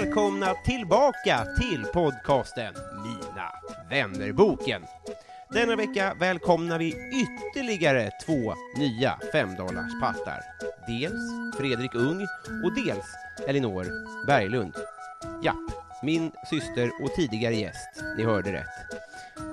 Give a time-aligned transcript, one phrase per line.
[0.00, 3.52] Välkomna tillbaka till podcasten Mina
[3.90, 4.82] vännerboken.
[5.50, 10.40] Denna vecka välkomnar vi ytterligare två nya femdollarspattar.
[10.86, 12.26] Dels Fredrik Ung
[12.64, 13.04] och dels
[13.48, 13.86] Elinor
[14.26, 14.74] Berglund.
[15.42, 15.54] Ja,
[16.02, 18.02] min syster och tidigare gäst.
[18.16, 19.00] Ni hörde rätt.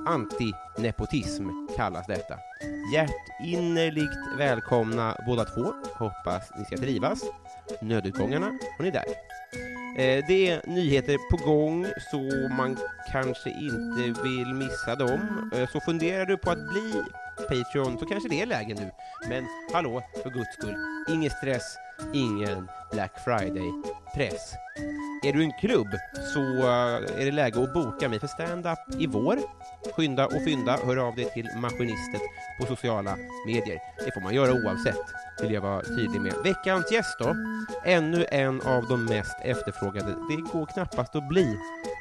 [0.07, 2.37] Antinepotism kallas detta.
[2.93, 5.73] Hjärtinnerligt välkomna båda två.
[5.93, 7.21] Hoppas ni ska trivas.
[7.81, 8.45] Nödutgångarna
[8.77, 9.34] har ni där.
[9.97, 12.17] Eh, det är nyheter på gång så
[12.57, 12.77] man
[13.11, 15.51] kanske inte vill missa dem.
[15.55, 17.03] Eh, så funderar du på att bli
[17.37, 18.91] Patreon så kanske det är läge nu.
[19.29, 20.75] Men hallå, för guds skull,
[21.09, 21.77] ingen stress,
[22.13, 24.53] ingen Black Friday-press.
[25.23, 25.87] Är du en klubb
[26.33, 29.37] så eh, är det läge att boka mig för stand-up i vår.
[29.95, 32.21] Skynda och fynda, hör av dig till Maskinistet
[32.59, 33.79] på sociala medier.
[34.05, 35.05] Det får man göra oavsett,
[35.41, 36.33] vill jag vara tydlig med.
[36.43, 37.35] Veckans gäst då?
[37.85, 40.15] Ännu en av de mest efterfrågade.
[40.29, 41.57] Det går knappast att bli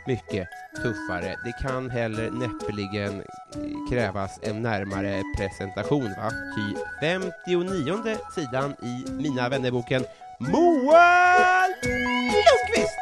[0.06, 1.36] mycket tuffare.
[1.44, 6.30] Det kan heller näppeligen eh, krävas en närmare presentation, va?
[6.30, 10.04] Ty 59 sidan i Mina vännerboken
[10.40, 12.98] Moa Lundqvist!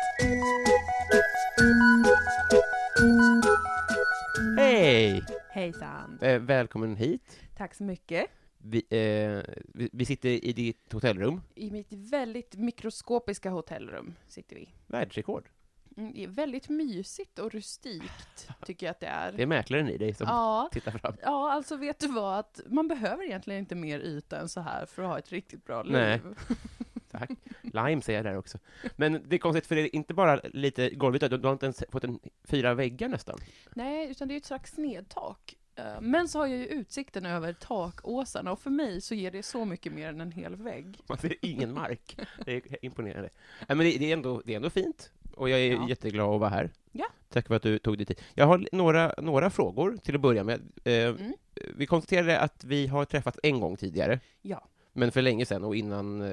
[4.59, 5.23] Hej!
[5.51, 6.19] Hejsan.
[6.23, 7.41] Eh, välkommen hit.
[7.57, 8.27] Tack så mycket.
[8.59, 11.41] Vi, eh, vi, vi sitter i ditt hotellrum.
[11.55, 14.69] I mitt väldigt mikroskopiska hotellrum sitter vi.
[14.87, 15.49] Världsrekord.
[15.97, 19.33] Mm, det är väldigt mysigt och rustikt, tycker jag att det är.
[19.33, 21.17] Det är mäklaren i dig som Ja, tittar fram.
[21.23, 22.39] ja, alltså vet du vad?
[22.39, 25.65] Att man behöver egentligen inte mer yta än så här för att ha ett riktigt
[25.65, 25.93] bra liv.
[25.93, 26.21] Nej.
[27.11, 27.31] Tack.
[27.63, 28.59] Lime säger jag där också.
[28.97, 31.67] Men det är konstigt, för det är inte bara lite golvyta, du, du har inte
[31.67, 33.39] ens fått en, fyra väggar nästan.
[33.75, 35.57] Nej, utan det är ett slags snedtak.
[35.75, 39.43] Eh, Men så har jag ju utsikten över takåsarna och för mig så ger det
[39.43, 40.99] så mycket mer än en hel vägg.
[41.09, 42.17] Man ser ingen mark.
[42.45, 43.31] Det är imponerande.
[43.69, 45.89] Men det, är ändå, det är ändå fint, och jag är Ja.
[45.89, 46.71] jätteglad att vara här.
[46.93, 47.07] Ja.
[47.29, 48.21] Tack för att du tog dig tid.
[48.35, 50.61] Jag har några, några frågor till att börja med.
[50.85, 51.33] Eh, Mm.
[51.77, 54.69] Vi konstaterade att vi har träffats en gång tidigare, Ja.
[54.93, 56.29] men för länge sedan och innan eh,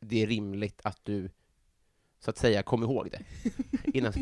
[0.00, 1.30] det är rimligt att du,
[2.20, 3.20] så att säga, kom ihåg det.
[3.98, 4.12] Innan,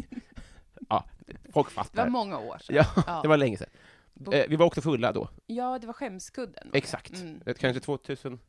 [0.88, 1.04] ja,
[1.52, 2.08] folk Det var fattar.
[2.08, 2.76] många år sedan.
[2.76, 3.20] Ja, Ja.
[3.22, 3.68] det var länge sedan.
[4.32, 6.70] Eh, vi var också fulla då, Ja, det var skämskudden.
[6.72, 7.14] exakt.
[7.20, 7.42] Mm.
[7.46, 8.40] Eh, Kanske 2013,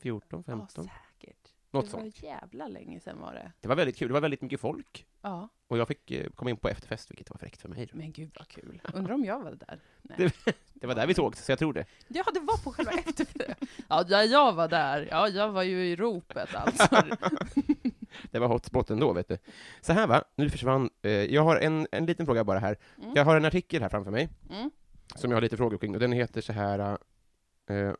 [0.00, 0.98] 14, Ja, 15, säkert.
[1.70, 2.22] Något det sånt.
[2.22, 3.52] var jävla länge sedan var det.
[3.60, 5.06] Det var väldigt kul, det var väldigt mycket folk.
[5.22, 7.88] Ja, Och jag fick eh, komma in på efterfest, vilket var fräckt för mig.
[7.92, 8.82] men gud vad kul.
[8.94, 9.80] Undrar om jag var där?
[10.02, 10.16] Nej.
[10.44, 11.84] Det- Det var där vi sågs, så jag tror det.
[12.08, 13.60] Ja, det var på själva efterfest.
[13.88, 15.08] Ja, ja, jag var där.
[15.10, 16.88] Ja, jag var ju i ropet alltså.
[18.30, 19.38] Det var hotspoten då, vet du.
[19.80, 20.90] Så här va, nu försvann...
[21.02, 22.76] Eh, jag har en, en liten fråga bara här.
[22.98, 23.12] Mm.
[23.14, 24.70] Jag har en artikel här framför mig, Mm.
[25.14, 26.78] som jag har lite frågor kring, och den heter så här...
[27.68, 27.92] Eh,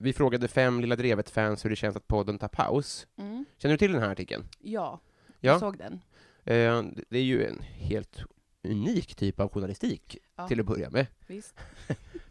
[0.00, 3.06] vi frågade fem Lilla Drevet-fans hur det känns att podden tar paus.
[3.18, 3.44] Mm.
[3.58, 4.44] Känner du till den här artikeln?
[4.58, 5.50] Ja, Ja.
[5.50, 5.92] jag såg den.
[6.44, 8.22] Eh, det är ju en helt
[8.68, 10.48] unik typ av journalistik, Ja.
[10.48, 11.06] till att börja med.
[11.26, 11.54] Visst.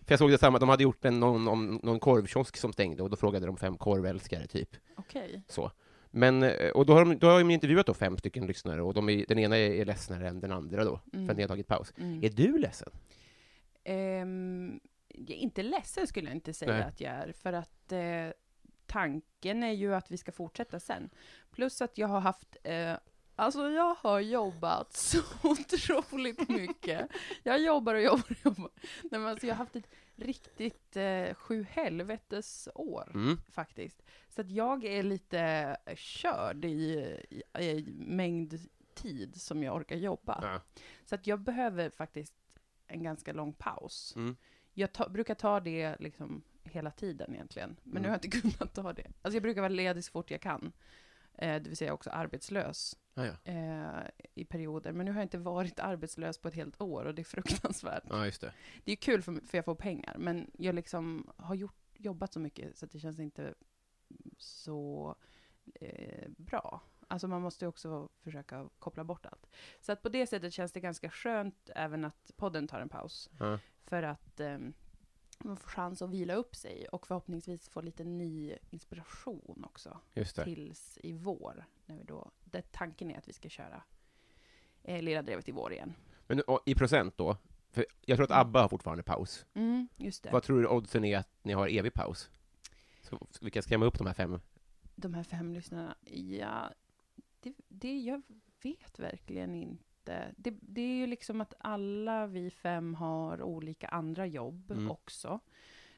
[0.05, 3.03] För jag såg det samma, de hade gjort en, någon, om, någon korvkiosk som stängde,
[3.03, 4.75] och då frågade de fem korvälskare, typ.
[4.95, 5.43] Okej.
[5.47, 5.71] Så.
[6.11, 8.93] Men, eh, och då har de, då har de intervjuat då fem stycken lyssnare, och
[8.93, 11.67] de är, den ena är, ledsnare än den andra då, för att ni har tagit
[11.67, 11.93] paus.
[11.97, 12.23] Mm.
[12.23, 12.89] Är du ledsen?
[13.83, 14.25] Är
[15.27, 16.81] inte ledsen skulle jag inte säga Nej.
[16.83, 18.29] att jag är, för att eh,
[18.85, 21.09] tanken är ju att vi ska fortsätta sen.
[21.51, 22.93] Plus att jag har haft eh,
[23.35, 27.09] Alltså jag har jobbat så otroligt mycket.
[27.43, 28.71] Jag jobbar och jobbar och jobbar.
[29.03, 33.37] Nej, men alltså jag har haft ett riktigt eh, sju helvetes år Mm.
[33.51, 34.01] faktiskt.
[34.29, 36.93] Så att jag är lite körd i,
[37.29, 38.59] i, i mängd
[38.95, 40.39] tid som jag orkar jobba.
[40.41, 40.61] Ja.
[41.05, 42.33] Så att jag behöver faktiskt
[42.87, 44.13] en ganska lång paus.
[44.15, 44.37] Mm.
[44.73, 48.01] Jag ta, brukar ta det liksom hela tiden egentligen, men Mm.
[48.01, 49.07] nu har jag inte kunnat ta det.
[49.21, 50.71] Alltså jag brukar vara ledig så fort jag kan,
[51.37, 53.33] eh, det vill säga också arbetslös Ah, ja.
[53.43, 54.91] eh, i perioder.
[54.91, 58.03] Men nu har jag inte varit arbetslös på ett helt år och det är fruktansvärt.
[58.09, 58.53] ja, just det.
[58.83, 62.39] Det är kul för, för jag får pengar, men jag liksom har gjort, jobbat så
[62.39, 63.53] mycket så att det känns inte
[64.37, 65.15] så
[65.75, 66.81] eh, bra.
[67.07, 69.47] Alltså man måste ju också försöka koppla bort allt.
[69.81, 73.29] Så att på det sättet känns det ganska skönt även att podden tar en paus.
[73.39, 73.59] Ja.
[73.89, 74.57] För att eh,
[75.39, 79.99] man får chans att vila upp sig och förhoppningsvis få lite ny inspiration också
[80.43, 81.65] tills i vår.
[81.85, 83.83] När vi då, där tanken är att vi ska köra
[84.83, 85.93] eh, Lilla Drevet i vår igen.
[86.27, 87.37] Men och, i procent då?
[87.71, 89.45] För jag tror att ABBA har fortfarande paus.
[89.53, 90.31] Mm, just det.
[90.31, 92.29] Vad tror du oddsen är att ni har evig paus?
[93.01, 94.39] Ska vi kan skrämma upp de här fem?
[94.95, 96.73] De här fem lyssnarna, ja,
[97.39, 98.21] det, det jag
[98.61, 99.88] vet verkligen inte.
[100.37, 104.91] Det, det är ju liksom att alla vi fem har olika andra jobb Mm.
[104.91, 105.39] också.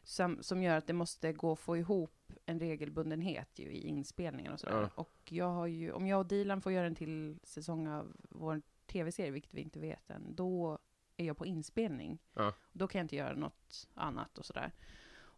[0.03, 4.53] Som, som gör att det måste gå att få ihop en regelbundenhet ju i inspelningen
[4.53, 4.81] och sådär.
[4.81, 4.89] Ja.
[4.95, 8.61] Och jag har ju, om jag och Dilan får göra en till säsong av vår
[8.85, 10.79] tv-serie, vilket vi inte vet än, då
[11.17, 12.19] är jag på inspelning.
[12.33, 12.53] Ja.
[12.71, 14.71] Då kan jag inte göra något annat och sådär.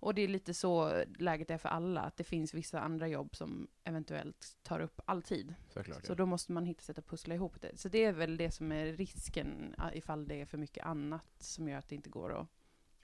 [0.03, 3.35] Och det är lite så läget är för alla, att det finns vissa andra jobb
[3.35, 5.55] som eventuellt tar upp all tid.
[5.69, 6.05] Såklart.
[6.05, 7.77] Så då måste man hitta sätt att pussla ihop det.
[7.77, 11.25] Så det är väl det som är risken ja, ifall det är för mycket annat
[11.39, 12.47] som gör att det inte går att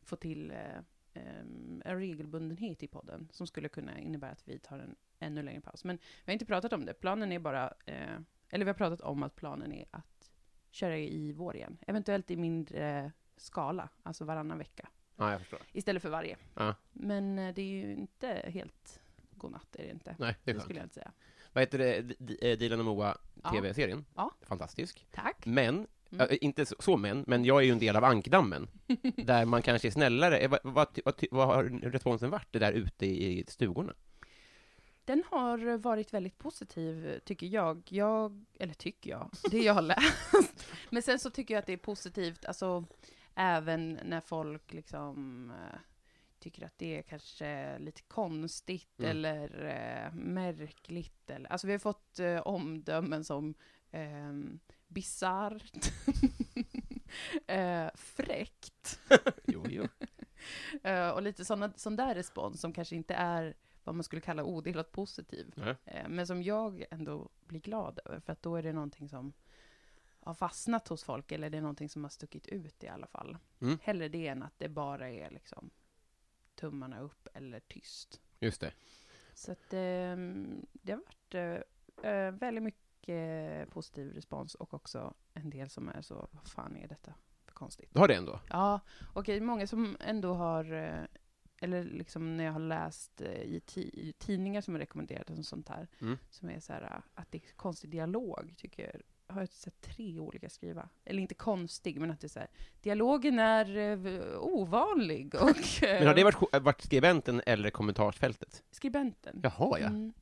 [0.02, 0.78] få till eh,
[1.14, 5.84] en regelbundenhet i podden som skulle kunna innebära att vi tar en ännu längre paus.
[5.84, 6.94] Men vi har inte pratat om det.
[6.94, 8.20] Planen är bara, eh,
[8.50, 10.32] eller vi har pratat om att planen är att
[10.72, 11.78] köra i vår igen.
[11.88, 14.90] Eventuellt i mindre skala, alltså varannan vecka.
[15.20, 15.60] Ja, jag förstår.
[15.74, 16.38] Istället för varje.
[16.56, 16.76] Ja.
[16.94, 19.00] Men eh, det är ju inte helt
[19.32, 20.16] godnatt, är det inte.
[20.20, 20.64] Nej, det är skönt.
[20.64, 21.12] skulle jag inte säga.
[21.54, 22.02] Vad heter det?
[22.02, 23.50] D- Dilan och Moa, Ja.
[23.52, 24.06] TV-serien?
[24.16, 24.32] Ja.
[24.42, 25.08] Fantastisk.
[25.12, 25.46] Tack.
[25.46, 26.28] Men, Mm.
[26.30, 28.68] äh, inte så, så men, men jag är ju en del av ankdammen,
[29.18, 30.38] där man kanske är snällare.
[30.38, 33.94] Eh, Vad, vad, ty- vad, ty- vad har responsen varit, det där ute i stugorna?
[35.06, 37.82] Den har varit väldigt positiv, tycker jag.
[37.90, 38.46] jag.
[38.60, 40.68] Eller tycker jag, det jag har läst.
[40.90, 42.86] Men sen så tycker jag att det är positivt, alltså
[43.40, 45.80] även när folk liksom eh,
[46.40, 49.12] tycker att det är kanske lite konstigt Mm.
[49.12, 51.30] eller eh, märkligt.
[51.30, 53.54] Eller, alltså vi har fått eh, omdömen som
[53.92, 54.34] eh,
[54.88, 55.92] bisarrt,
[57.48, 59.00] eh, fräckt.
[59.48, 59.88] Jo, jo.
[60.84, 63.54] Eh, och lite såna, sån där respons som kanske inte är
[63.84, 65.54] vad man skulle kalla odelat positiv.
[65.86, 69.34] Eh, men som jag ändå blir glad över, för att då är det någonting som
[70.22, 73.38] har fastnat hos folk, eller det är någonting som har stuckit ut i alla fall.
[73.62, 73.78] Mm.
[73.84, 75.70] Hellre det än att det bara är liksom
[76.56, 78.22] tummarna upp eller tyst.
[78.40, 78.74] Just det.
[79.34, 81.34] Så att ehm, det har varit
[82.04, 86.76] eh, eh, väldigt mycket positiv respons och också en del som är så, vad fan
[86.78, 87.14] är detta
[87.46, 87.90] för konstigt?
[87.94, 88.40] Du har det ändå?
[88.50, 88.80] Ja,
[89.14, 91.04] okej, många som ändå har, eh,
[91.62, 95.70] eller liksom när jag har läst eh, i, i tidningar som har rekommenderat och sånt
[95.70, 96.18] här, Mm.
[96.30, 99.02] som är så här, eh, att det är konstig dialog, tycker.
[99.30, 100.90] Har jag sett tre olika skriva.
[101.06, 102.50] Eller inte konstig, men att det är så här,
[102.82, 105.42] dialogen är eh, ovanlig och...
[105.82, 108.64] Men har det varit, varit skribenten eller kommentarsfältet?
[108.72, 109.40] Skribenten.
[109.44, 109.88] Jaha, ja.
[109.88, 110.14] Mm.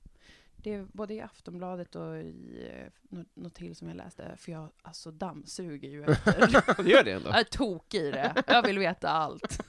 [0.57, 4.69] Det är både i Aftonbladet och i eh, något, till som jag läste, för jag
[4.81, 7.29] alltså dammsuger ju efter Du gör det ändå?
[7.29, 8.43] Jag är tokig i det.
[8.47, 9.67] Jag vill veta allt.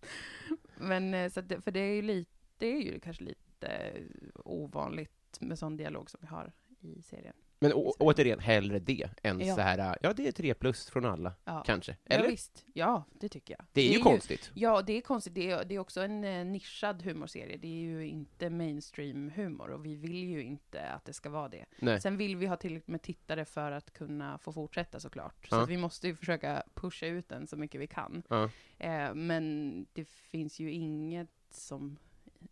[0.76, 3.92] Men eh, så att det, för det är ju lite, det är ju kanske lite
[4.34, 7.34] ovanligt med sån dialog som vi har i serien.
[7.62, 9.54] Men å, återigen, hellre det än Ja.
[9.54, 11.62] så här, ja det är tre plus från alla, Ja.
[11.66, 11.96] kanske.
[12.04, 12.28] Ja, Eller?
[12.30, 12.64] visst.
[12.74, 13.66] Ja, det tycker jag.
[13.72, 14.50] det är ju konstigt.
[14.54, 15.34] Ja, det är konstigt.
[15.34, 17.56] Det är, det är också en eh, nischad humorserie.
[17.56, 21.64] Det är ju inte mainstream-humor och vi vill ju inte att det ska vara det.
[21.78, 22.00] Nej.
[22.00, 25.46] Sen vill vi ha tillräckligt med tittare för att kunna få fortsätta såklart.
[25.48, 25.62] Så Ja.
[25.62, 28.22] att vi måste ju försöka pusha ut den så mycket vi kan.
[28.28, 28.50] Ja.
[28.78, 31.96] Eh, men det finns ju inget som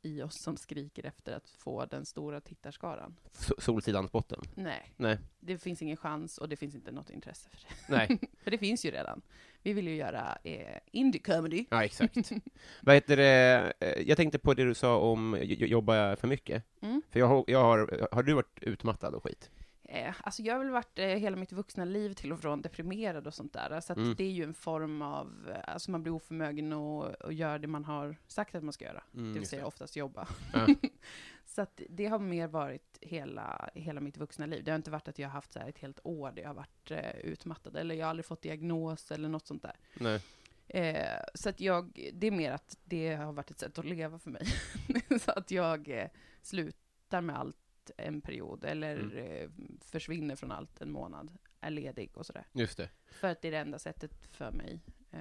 [0.02, 3.16] i oss som skriker efter att få den stora tittarskaran.
[3.58, 4.40] Solsidans botten.
[4.54, 5.18] Nej, Nej.
[5.40, 7.96] det finns ingen chans och det finns inte något intresse för det.
[7.96, 8.18] Nej.
[8.42, 9.22] För det finns ju redan.
[9.62, 11.64] Vi vill ju göra eh, indie comedy.
[11.70, 12.16] Ja, exakt.
[12.82, 16.64] Vad heter det, eh, jag tänkte på det du sa om jobba för mycket.
[16.80, 17.02] Mm.
[17.10, 19.50] För jag jag har, har du varit utmattad och skit?
[19.90, 23.26] Eh, alltså jag har väl varit eh, hela mitt vuxna liv till och från deprimerad
[23.26, 23.80] och sånt där.
[23.80, 24.14] Så Mm.
[24.14, 27.84] det är ju en form av, eh, alltså man blir oförmögen att göra det man
[27.84, 29.02] har sagt att man ska göra.
[29.14, 29.66] Mm, det vill säga det.
[29.68, 30.28] oftast jobba.
[30.52, 30.66] Ja.
[31.46, 34.64] så det har mer varit hela, hela mitt vuxna liv.
[34.64, 36.48] Det har inte varit att jag har haft så här ett helt år där jag
[36.48, 39.76] har varit eh, utmattad, eller jag har aldrig fått diagnos eller något sånt där.
[39.94, 40.22] Nej.
[40.68, 44.18] Eh, så att jag, det är mer att det har varit ett sätt att leva
[44.18, 44.46] för mig.
[45.20, 46.08] så att jag eh,
[46.42, 47.56] slutar med allt
[47.96, 49.18] en period, eller Mm.
[49.18, 52.46] eh, försvinner från allt en månad, är ledig och sådär.
[52.52, 52.90] Just det.
[53.10, 54.80] För att det är det enda sättet för mig
[55.10, 55.20] eh,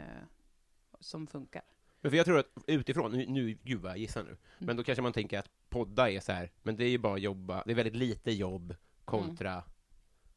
[1.00, 1.62] som funkar.
[2.02, 4.34] Men för jag tror att utifrån, nu, nu gud vad jag gissar Mm.
[4.58, 6.98] nu, men då kanske man tänker att podda är så här, men det är ju
[6.98, 9.64] bara jobba, det är väldigt lite jobb kontra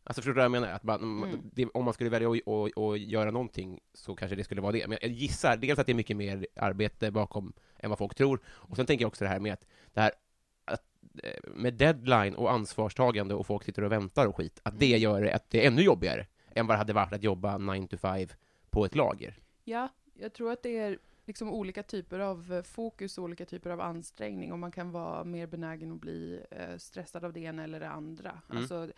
[0.05, 0.69] Alltså förstår du vad jag menar?
[0.69, 1.41] Att man, Mm.
[1.53, 4.73] det, om man skulle välja att att- att göra någonting så kanske det skulle vara
[4.73, 4.87] det.
[4.89, 8.41] Men jag gissar dels att det är mycket mer arbete bakom än vad folk tror.
[8.47, 10.13] Och sen tänker jag också det här med att det här
[11.47, 15.35] med deadline och ansvarstagande och folk sitter och väntar och skit, att det gör det,
[15.35, 18.29] att det är ännu jobbigare än vad det hade varit att jobba 9 to 5
[18.71, 19.39] på ett lager.
[19.65, 23.71] Ja, jag tror att det är liksom olika typer av eh, fokus och olika typer
[23.71, 27.65] av ansträngning och man kan vara mer benägen att bli eh, stressad av det ena
[27.65, 28.31] eller det andra.
[28.31, 28.63] Mm.
[28.63, 28.93] Alltså,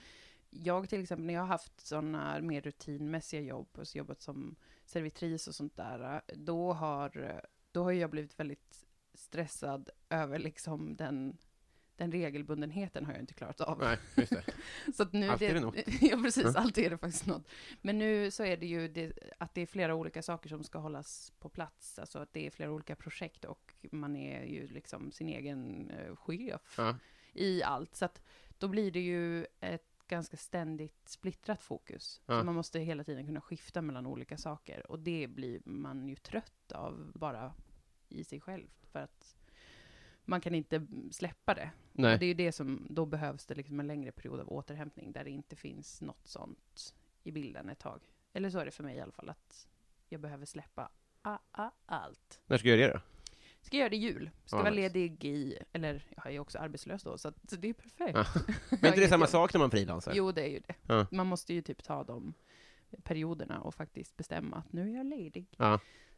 [0.50, 5.48] jag till exempel, när jag har haft sådana mer rutinmässiga jobb, och jobbat som servitris
[5.48, 7.40] och sånt där, eh, då har, eh,
[7.72, 11.36] då har jag blivit väldigt stressad över liksom den,
[12.02, 13.78] den regelbundenheten har jag inte klarat av.
[13.78, 14.44] Nej, just det.
[14.94, 15.74] Så att nu Alltid är det något.
[16.00, 16.44] ja, precis.
[16.44, 16.60] Ja.
[16.60, 17.48] Alltid är det faktiskt något.
[17.80, 20.78] Men nu så är det ju det, att det är flera olika saker som ska
[20.78, 21.98] hållas på plats.
[21.98, 26.16] Alltså att det är flera olika projekt och man är ju liksom sin egen eh,
[26.16, 26.96] chef Ja.
[27.32, 27.94] i allt.
[27.94, 28.22] Så att
[28.58, 32.20] då blir det ju ett ganska ständigt splittrat fokus.
[32.26, 32.38] Ja.
[32.40, 34.90] Så man måste hela tiden kunna skifta mellan olika saker.
[34.90, 37.54] Och det blir man ju trött av bara
[38.08, 38.68] i sig själv.
[38.82, 39.36] För att
[40.24, 41.70] man kan inte släppa det.
[41.92, 42.12] Nej.
[42.14, 45.12] Och det är ju det som, då behövs det liksom en längre period av återhämtning
[45.12, 48.00] där det inte finns något sånt i bilden ett tag.
[48.32, 49.68] Eller så är det för mig i alla fall, att
[50.08, 50.90] jag behöver släppa
[51.22, 52.40] a, a, allt.
[52.46, 53.00] När ska jag göra det då?
[53.60, 54.30] Ska göra det i jul.
[54.44, 54.82] Ska Ja, vara nice.
[54.82, 58.14] ledig i, eller jag är ju också arbetslös då, så att det är perfekt.
[58.14, 58.26] Jag
[58.80, 60.12] Men inte det samma sak när man frilansar?
[60.14, 60.74] Jo, det är ju det.
[60.86, 61.06] Ja.
[61.10, 62.34] Man måste ju typ ta de
[63.02, 65.46] perioderna och faktiskt bestämma att nu är jag ledig.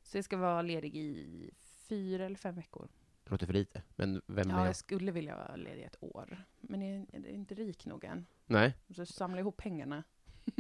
[0.03, 1.51] Så jag ska vara ledig i
[1.89, 2.89] fyra eller fem veckor.
[3.25, 4.77] Det låter för lite, men vem Ja, är jag jag?
[4.77, 6.45] skulle vilja vara ledig ett år.
[6.61, 8.27] Men jag är inte rik nog än.
[8.47, 10.03] Nej, Så samla ihop pengarna.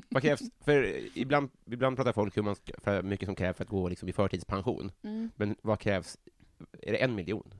[0.08, 0.40] vad krävs?
[0.60, 0.84] För
[1.18, 4.08] ibland, ibland pratar folk hur man ska, för mycket som krävs för att gå liksom
[4.08, 4.92] i förtidspension.
[5.02, 5.30] Mm.
[5.36, 6.18] Men vad krävs?
[6.82, 7.54] Är det en miljon?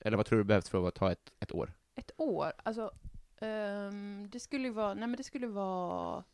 [0.00, 1.72] Eller vad tror du behövs för att ta ett, ett år?
[1.94, 2.52] Ett år?
[2.62, 2.90] Alltså,
[3.38, 6.24] ehm, det skulle ju vara, nej men det skulle vara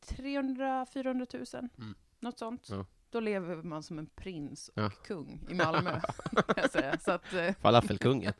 [0.00, 1.68] 300-400 000.
[1.78, 1.94] Mm.
[2.20, 2.68] Något sånt.
[2.70, 2.86] Ja.
[3.10, 4.90] Då lever man som en prins och Ja.
[5.04, 6.00] kung i Malmö.
[6.34, 6.98] kan jag säga.
[6.98, 8.32] Så att, eh, Falafelkungen?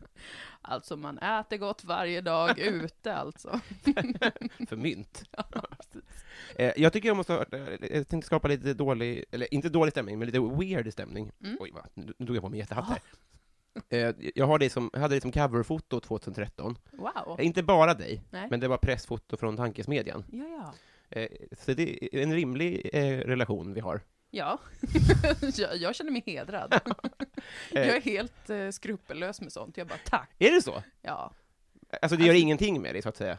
[0.62, 3.60] alltså man äter gott varje dag ute alltså.
[4.68, 5.22] för mynt?
[5.30, 5.44] Ja.
[6.56, 9.92] Eh, jag tycker jag måste, ha- eh, jag tänkte skapa lite dålig, eller inte dålig
[9.92, 11.30] stämning, men lite weird stämning.
[11.44, 11.56] Mm.
[11.60, 11.86] Oj, va?
[11.94, 13.00] nu nu tog jag på mig jättehatt här.
[13.88, 16.76] Eh, jag har dig som, jag hade dig som coverfoto 2013.
[16.92, 17.36] Wow.
[17.38, 18.46] Eh, Inte bara dig, Nej.
[18.50, 20.24] men det var pressfoto från Tankesmedjan.
[20.32, 20.74] Ja, ja.
[21.10, 24.00] Eh, så det är en rimlig eh, relation vi har.
[24.30, 24.58] Ja,
[25.56, 26.74] jag, jag känner mig hedrad.
[27.72, 29.76] Eh, Jag är helt eh, skrupellös med sånt.
[29.76, 30.30] Jag bara, tack.
[30.38, 30.82] Är det så?
[31.02, 31.34] Ja,
[32.02, 33.38] Alltså det gör Alltså- ingenting med dig, så att säga?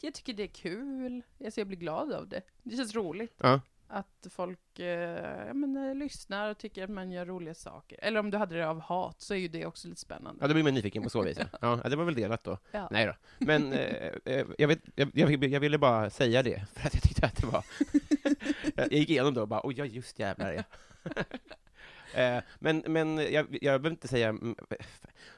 [0.00, 1.22] jag tycker det är kul.
[1.44, 2.42] Alltså, jag blir glad av det.
[2.62, 3.34] Det känns roligt.
[3.38, 3.60] Ja.
[3.90, 7.98] Att folk eh, ja, men, eh, lyssnar och tycker att man gör roliga saker.
[8.02, 10.38] Eller om du hade det av hat, så är ju det också lite spännande.
[10.42, 11.38] Ja, då blir man nyfiken på så vis.
[11.38, 11.46] Ja,
[11.82, 12.58] Ja, det var väl delat då.
[12.70, 12.88] Ja.
[12.90, 13.14] Nej då.
[13.38, 17.02] Men eh, eh, jag, vet, jag, jag, jag ville bara säga det, för att jag
[17.02, 17.64] tyckte att det var...
[18.74, 20.62] jag gick igenom det och bara, oj, ja, just jävlar ja.
[22.14, 24.28] Eh, men men jag, jag behöver inte säga...
[24.28, 24.56] mm,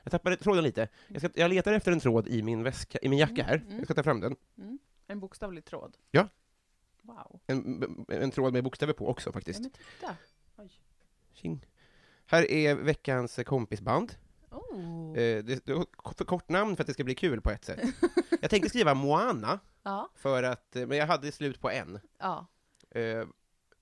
[0.03, 0.89] Jag tappade tråden lite.
[1.09, 3.55] Jag, ska, jag letar efter en tråd i min, väska, i min jacka här.
[3.55, 3.79] Mm, mm.
[3.79, 4.37] Jag ska ta fram den.
[4.59, 4.79] Mm.
[5.07, 5.97] En bokstavlig tråd.
[6.11, 6.29] Ja.
[7.15, 7.41] Wow.
[7.47, 9.61] En, en tråd med bokstäver på också, Ja, faktiskt.
[9.61, 10.17] men titta.
[10.57, 10.71] Oj.
[11.33, 11.67] Tjing.
[12.27, 14.15] Här är veckans kompisband.
[14.51, 15.09] Oh.
[15.19, 15.85] Eh, det, det
[16.17, 17.81] för kort namn för att det ska bli kul på ett sätt.
[18.41, 20.09] Jag tänkte skriva Moana, Ja.
[20.15, 22.01] för att, eh, men jag hade slut på en.
[22.19, 22.47] ja.
[22.91, 23.27] Eh,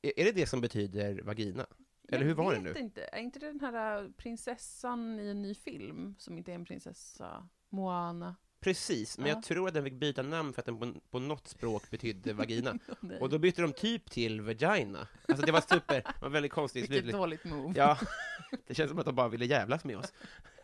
[0.03, 1.67] är det det som betyder vagina?
[2.09, 2.81] Eller Jag hur var det vet nu?
[2.81, 3.03] inte.
[3.05, 7.49] Är inte det den här prinsessan i en ny film som inte är en prinsessa?
[7.69, 8.37] Moana.
[8.61, 9.35] Precis, men Ja.
[9.35, 12.33] jag tror att den fick byta namn för att den på, på något språk betydde
[12.33, 12.79] vagina.
[13.21, 15.09] Och då bytte de typ till vagina.
[15.29, 17.13] Alltså det var super, det var väldigt konstigt Vilket slut.
[17.15, 17.75] dåligt move.
[17.77, 17.99] Ja,
[18.67, 20.13] det känns som att de bara ville jävlas med oss.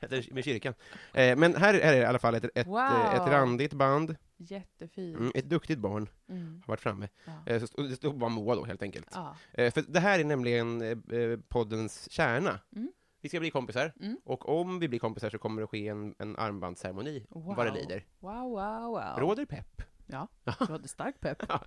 [0.31, 0.75] Med kyrkan.
[1.15, 2.79] Eh, men här är det i alla fall ett, ett, Wow.
[2.79, 4.17] eh, ett randigt band.
[4.37, 5.17] Jättefint.
[5.19, 6.63] Mm, ett duktigt barn Mm.
[6.67, 7.09] har varit framme.
[7.25, 7.33] Ja.
[7.53, 9.09] Eh, så det stod bara Moa då, helt enkelt.
[9.13, 9.37] Ja.
[9.53, 12.61] Eh, för det här är nämligen eh, eh, poddens kärna.
[12.77, 12.93] Mm.
[13.25, 14.17] Vi ska bli kompisar, Mm.
[14.25, 17.57] och om vi blir kompisar så kommer det ske en, en armbandsceremoni, Wow.
[17.57, 18.05] vad det lider.
[18.19, 19.19] Wow, wow, wow.
[19.19, 19.83] Råder pepp?
[20.07, 21.43] Ja, hade stark pepp.
[21.49, 21.61] Ja.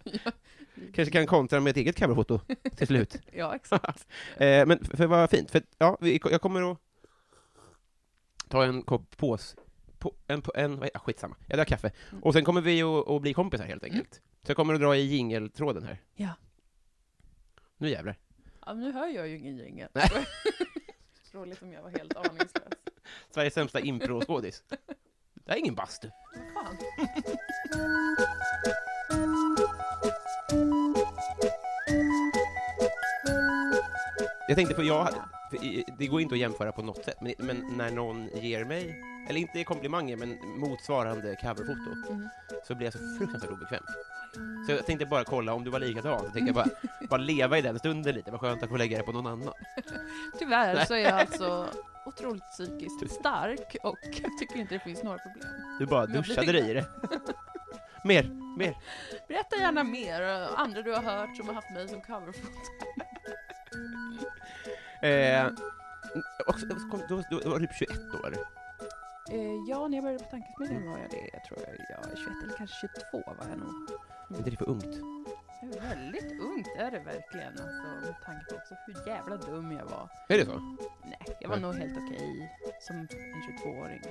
[0.94, 2.40] Kanske kan kontra med ett eget coverfoto
[2.76, 3.18] till slut.
[3.34, 4.08] ja, exakt.
[4.38, 6.78] Eh, men för, för vad fint, för ja, vi, jag kommer att
[8.48, 9.56] ta en kopp pås,
[10.00, 11.92] på, en, på- en, ah, skitsamma, jag drar kaffe.
[12.12, 12.24] Mm.
[12.24, 14.14] Och sen kommer vi att, bli kompisar helt enkelt.
[14.44, 16.02] Så jag kommer att dra i jingeltråden här.
[16.16, 16.30] Ja.
[17.78, 18.18] Nu jävlar.
[18.66, 19.90] ja, nu hör jag ju ingen jingel
[21.38, 22.74] roligt om jag var helt aningslös.
[23.34, 24.64] Sveriges sämsta improskådis.
[25.34, 26.10] Det är ingen bastu.
[34.48, 35.10] Jag tänkte på, jag,
[35.98, 39.40] det går inte att jämföra på något sätt, men, men när någon ger mig eller
[39.40, 42.30] inte komplimanger, men motsvarande coverfoto, Mm.
[42.68, 43.84] så blir jag så fruktansvärt obekväm.
[44.66, 46.70] Så jag tänkte bara kolla om du var likadan, så tänkte jag bara,
[47.10, 49.54] bara leva i den stunden lite, vad skönt att få lägga det på någon annan.
[50.40, 51.68] Tyvärr så är jag alltså
[52.06, 53.98] otroligt psykiskt stark och
[54.40, 55.48] tycker inte det finns några problem.
[55.80, 56.86] Du bara duschade dig i det.
[58.04, 58.24] mer,
[58.58, 58.78] mer.
[59.28, 62.48] Berätta gärna mer, eh, andra du har hört som har haft mig som coverfoto.
[65.02, 65.48] Eh,
[67.10, 67.90] då, då, då var du typ 21
[68.24, 68.34] år.
[69.32, 71.30] Eh, ja, när jag började på Tankesmedjan var jag det.
[71.34, 73.74] Jag tror jag var 21 eller kanske 22 var jag nog.
[74.32, 74.84] Är inte det för ungt?
[75.62, 79.72] Det är väldigt ungt är det verkligen, alltså, med tanke på också hur jävla dum
[79.72, 80.10] jag var.
[80.30, 80.78] Är det så?
[81.06, 81.62] Nej, jag var Nej.
[81.62, 84.02] nog helt okej som en 22-åring.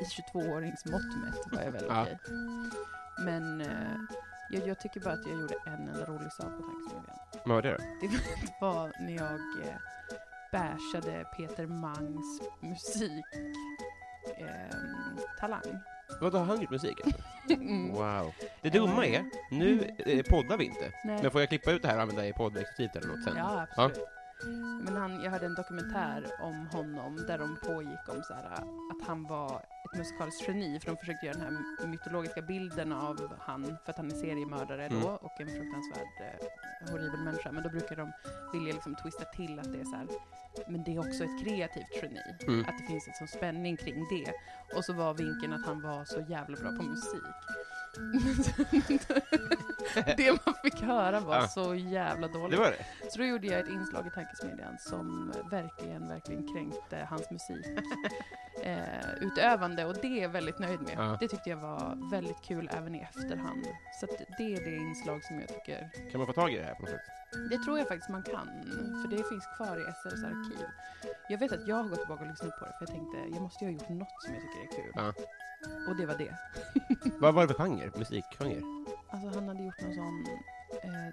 [0.00, 2.02] I 22-årings mått mätt var jag väl Ja.
[2.02, 2.18] okej.
[3.24, 3.96] Men eh,
[4.50, 7.16] jag, jag tycker bara att jag gjorde en enda rolig sak på Tankesmedjan.
[7.44, 7.78] Vad var det då?
[8.00, 8.10] Det
[8.60, 9.76] var när jag eh,
[10.52, 13.24] bashade Peter Mangs musik
[15.40, 15.80] talang.
[16.20, 17.00] Vad har han gjort musik?
[17.04, 17.22] Alltså?
[17.50, 17.92] Mm.
[17.92, 18.32] Wow.
[18.62, 20.92] Det dumma är, nu eh, poddar vi inte.
[21.04, 21.22] Nej.
[21.22, 23.36] Men får jag klippa ut det här och använda det i poddexklusivt eller något sen?
[23.36, 24.08] Ja, absolut.
[24.82, 29.06] Men han, jag hörde en dokumentär om honom där de pågick om så här, att
[29.06, 29.62] han var
[29.92, 31.46] ett musikaliskt geni, för de försökte göra den
[31.80, 35.08] här mytologiska bilden av han, för att han är seriemördare då, Mm.
[35.08, 37.52] och en fruktansvärd eh, horribel människa.
[37.52, 38.12] Men då brukar de
[38.52, 40.06] vilja liksom twista till att det är så här,
[40.68, 42.20] men det är också ett kreativt geni.
[42.46, 42.60] Mm.
[42.60, 44.32] Att det finns en sån spänning kring det.
[44.76, 47.22] Och så var vinkeln att han var så jävla bra på musik.
[50.16, 51.48] det man fick höra var Ja.
[51.48, 52.50] så jävla dåligt.
[52.50, 53.10] Det var det?
[53.10, 57.66] Så då gjorde jag ett inslag i Tankesmedjan som verkligen, verkligen kränkte hans musik.
[58.62, 60.94] eh, utövande och det är jag väldigt nöjd med.
[60.96, 61.16] Ja.
[61.20, 63.66] Det tyckte jag var väldigt kul även i efterhand.
[64.00, 66.64] Så att det är det inslag som jag tycker, Kan man få tag i det
[66.64, 67.00] här på något sätt?
[67.50, 68.48] det tror jag faktiskt man kan,
[69.02, 70.66] för det finns kvar i SRs arkiv.
[71.28, 73.42] Jag vet att jag har gått tillbaka och lyssnat på det, för jag tänkte, jag
[73.42, 74.92] måste ju ha gjort något som jag tycker är kul.
[74.94, 75.12] Ja.
[75.88, 76.36] Och det var det.
[77.20, 77.90] Vad var det för genre?
[77.98, 78.60] Musikgenre?
[79.24, 80.26] Alltså han hade gjort någon sån,
[80.82, 81.12] eh,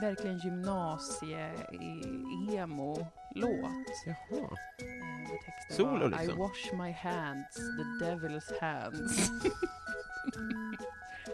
[0.00, 3.06] verkligen gymnasie-emo-låt.
[4.06, 4.16] Jaha.
[4.30, 4.48] Eh,
[5.28, 6.30] där texten Solo var liksom?
[6.30, 9.30] I wash my hands, the devil's hands.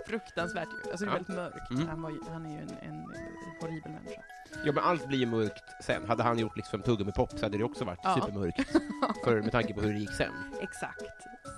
[0.06, 0.90] Fruktansvärt ju.
[0.90, 1.18] Alltså det är Ja.
[1.18, 1.70] väldigt mörkt.
[1.70, 1.88] Mm.
[1.88, 3.04] Han, var, han är ju en, en
[3.60, 4.22] horribel människa.
[4.64, 6.08] Ja, men allt blir ju mörkt sen.
[6.08, 8.14] Hade han gjort liksom tuggummi pop så hade det också varit Ja.
[8.14, 8.60] supermörkt.
[9.24, 10.32] För, med tanke på hur det gick sen.
[10.60, 11.04] Exakt.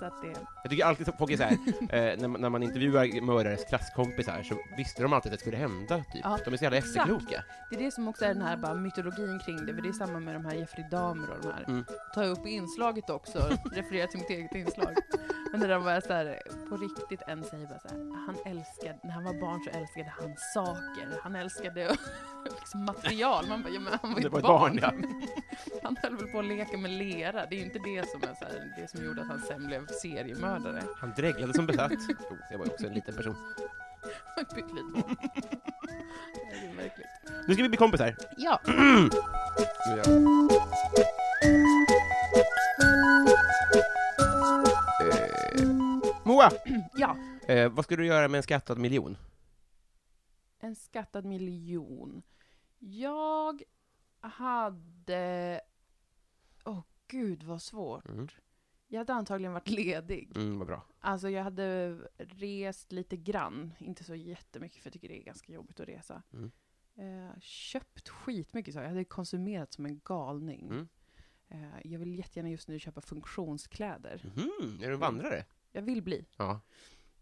[0.03, 2.63] Så att det, Jag tycker alltid folk är så här, eh, när, man, när man
[2.63, 6.21] intervjuar mördares klasskompisar så visste de alltid att det skulle hända, typ.
[6.23, 7.43] Ja, de är så jävla efterkloka.
[7.69, 9.73] det är det som också är den här bara mytologin kring det.
[9.73, 11.63] För det är samma med de här Jeffrey Dahmer och de här.
[11.67, 11.85] Mm.
[12.15, 13.39] Tar jag upp inslaget också,
[13.71, 14.95] refererar till mitt eget inslag.
[15.51, 16.39] Men när de var så här,
[16.69, 20.13] på riktigt, en säger bara så här, han älskade, när han var barn så älskade
[20.19, 21.19] han saker.
[21.23, 21.95] Han älskade
[22.59, 23.45] liksom material.
[23.49, 24.79] Man bara, ja men han var ju ett barn.
[24.81, 25.23] barn,
[25.83, 27.45] Han höll väl på att leka med lera.
[27.45, 29.67] Det är ju inte det som är så här, det som gjorde att han sen
[29.67, 30.83] blev seriemördare.
[30.97, 31.91] Han dreglade som besatt.
[32.09, 33.35] Jo, det var ju också en liten person.
[34.55, 35.15] Pyttelite barn.
[36.51, 37.07] Det är verkligt.
[37.47, 38.15] Nu ska vi bli kompisar.
[38.37, 40.07] Ja, Nu gör jag.
[45.01, 45.67] Eh,
[46.23, 46.49] Moa,
[46.93, 47.17] ja.
[47.47, 49.17] eh, vad ska du göra med en skattad miljon?
[50.59, 52.21] En skattad miljon.
[52.79, 53.63] Jag
[54.21, 55.61] hade...
[56.65, 58.09] Åh gud vad svårt.
[58.09, 58.27] Mm.
[58.93, 60.37] Jag hade antagligen varit ledig.
[60.37, 60.85] Mm, vad bra.
[60.99, 65.53] Alltså jag hade rest lite grann, inte så jättemycket för jag tycker det är ganska
[65.53, 66.23] jobbigt att resa.
[66.33, 66.51] Mm.
[66.95, 70.67] Eh, köpt skitmycket så jag hade konsumerat som en galning.
[70.67, 70.87] Mm.
[71.47, 74.31] Eh, jag vill jättegärna just nu köpa funktionskläder.
[74.35, 75.45] Mhm, är du en vandrare?
[75.71, 76.25] Jag vill bli.
[76.37, 76.61] Ja.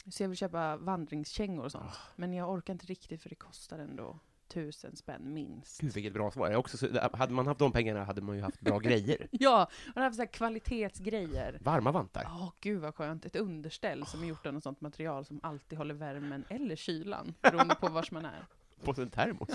[0.09, 1.85] Så jag vill köpa vandringskängor och sånt.
[1.85, 1.97] Ah.
[2.15, 4.19] Men jag orkar inte riktigt för det kostar ändå
[4.53, 5.81] tusen spänn minst.
[5.81, 6.49] Gud, vilket bra svar.
[6.49, 9.27] Jag också, så- hade man haft de pengarna hade man ju haft bra grejer.
[9.31, 11.57] Ja, det här var så kvalitetsgrejer.
[11.61, 12.21] Varma vantar.
[12.23, 13.25] Ja, gud vad skönt.
[13.25, 17.33] Ett underställ som är gjort av något sånt material som alltid håller värmen eller kylan,
[17.41, 18.45] beroende på vars man är.
[18.83, 19.49] På en termos.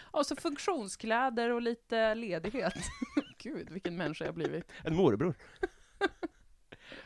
[0.00, 2.74] Och så funktionskläder och lite ledighet.
[3.38, 4.64] Gud, vilken människa jag blivit.
[4.84, 5.34] En morbror.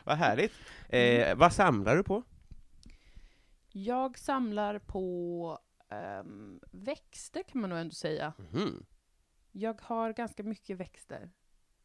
[0.03, 0.53] vad härligt.
[0.89, 2.23] Eh, vad samlar du på?
[3.71, 8.33] Jag samlar på ehm, växter kan man nog ändå säga.
[8.37, 8.85] Mhm.
[9.51, 11.31] Jag har ganska mycket växter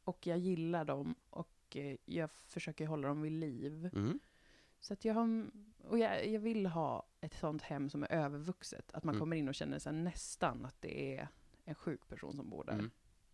[0.05, 3.91] och jag gillar dem och eh, jag försöker hålla dem vid liv.
[3.95, 4.19] Mm.
[4.81, 5.51] Så att jag har,
[5.89, 8.93] och jag, jag vill ha ett sånt hem som är övervuxet.
[8.93, 9.21] Att man Mm.
[9.21, 11.29] kommer in och känner sig nästan att det är
[11.65, 12.73] en sjuk person som bor där.
[12.73, 12.91] Mm.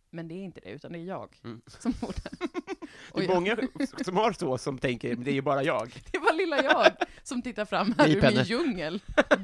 [0.09, 1.61] Men det är inte det, utan det är jag Mm.
[1.67, 2.49] som bor där.
[3.13, 3.57] Det är jag- många
[4.05, 6.03] som har så, som tänker, men det är ju bara jag.
[6.11, 6.91] Det var lilla jag
[7.23, 9.01] som tittar fram här ur min djungel.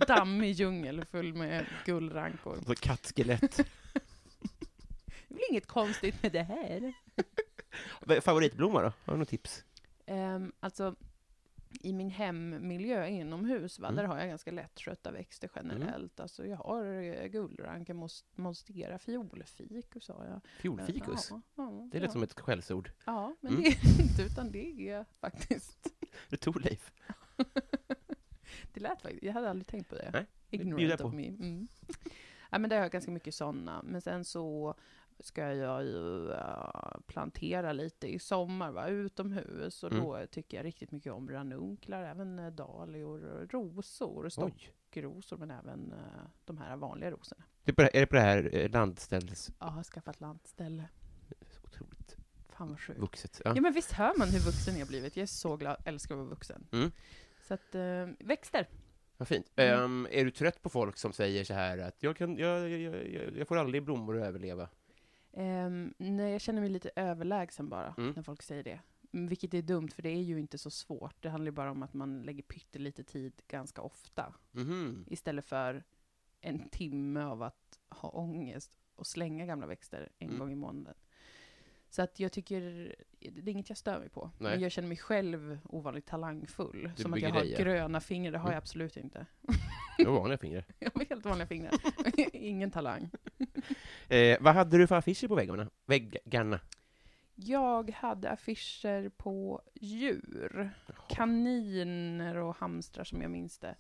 [0.08, 2.58] Dammig djungel full med gullrankor.
[2.68, 3.58] Så kattskelett.
[5.28, 6.94] Jag vill inget konstigt med det här.
[8.16, 8.92] Är Favoritblomma då?
[9.06, 9.64] Har du något tips?
[10.08, 10.96] Um, alltså,
[11.82, 13.96] i min hemmiljö inomhus, va, Mm.
[13.98, 16.20] där har jag ganska lättskötta växter generellt.
[16.20, 17.94] Alltså, jag har uh, gullranka,
[18.36, 20.42] monstera, fiolfikus har jag.
[20.60, 21.28] Fiolfikus?
[21.32, 22.12] Ja, ja, Det lät ja.
[22.14, 22.92] som ett skällsord.
[23.06, 23.64] Ja, men Mm.
[23.64, 25.88] det är inte, utan det är faktiskt...
[26.30, 26.92] Det tog Leif.
[28.74, 30.10] Det lät faktiskt, jag hade aldrig tänkt på det.
[30.14, 31.28] Nej, Ignorant of me.
[31.28, 31.68] Mm.
[32.52, 33.82] Ja, men det har jag ganska mycket sådana.
[33.84, 34.76] Men sen så
[35.20, 38.88] ska jag ju eh, plantera lite i sommar, va?
[38.88, 39.84] utomhus.
[39.84, 40.04] Och Mm.
[40.04, 45.92] då tycker jag riktigt mycket om ranunklar, även uh, dahlior, och rosor, stockrosor, men även
[45.92, 45.98] eh,
[46.46, 47.44] de här vanliga rosorna.
[47.64, 49.50] Det är, på är det på det här eh, landställs...
[49.60, 50.84] Ja, jag har skaffat lantställe.
[51.42, 52.18] Så otroligt
[52.50, 53.00] Fan vad sjukt.
[53.00, 53.42] vuxet.
[53.46, 53.52] Ja.
[53.56, 55.16] Ja men visst hör man hur vuxen jag blivit?
[55.18, 56.68] Jag är så glad, älskar att vara vuxen.
[56.72, 56.92] Mm.
[57.48, 58.68] Så att, eh, växter.
[59.18, 59.52] Vad fint.
[59.56, 59.84] Mm.
[59.84, 63.10] Ehm, är du trött på folk som säger så här att jag, kan, jag, jag,
[63.10, 64.70] jag, jag får aldrig blommor att överleva?
[65.38, 68.14] Um, nej, jag känner mig lite överlägsen bara Mm.
[68.16, 68.80] när folk säger det.
[69.14, 71.24] Mm, Vilket är dumt, för det är ju inte så svårt.
[71.24, 74.34] Det handlar ju bara om att man lägger pyttelite tid ganska ofta.
[74.52, 75.06] Mhm.
[75.08, 75.84] Istället för
[76.42, 80.40] en timme av att ha ångest och slänga gamla växter en Mm.
[80.40, 80.94] gång i månaden.
[81.96, 82.62] Så att jag tycker,
[83.20, 84.32] det är inget jag stör mig på.
[84.40, 84.52] Nej.
[84.52, 86.92] Men jag känner mig själv ovanligt talangfull.
[86.96, 87.58] Du Som att jag har grejer.
[87.58, 88.54] gröna fingrar, det har Mm.
[88.54, 89.26] jag absolut inte.
[89.98, 90.66] Det var vanliga fingrar.
[90.80, 91.72] Jag har helt vanliga fingrar.
[92.34, 93.10] Ingen talang.
[94.08, 95.70] Eh, vad hade du för affischer på väggarna?
[95.86, 96.60] Väggarna?
[97.36, 100.72] Jag hade affischer på djur.
[101.10, 103.76] Kaniner och hamstrar som jag minns det.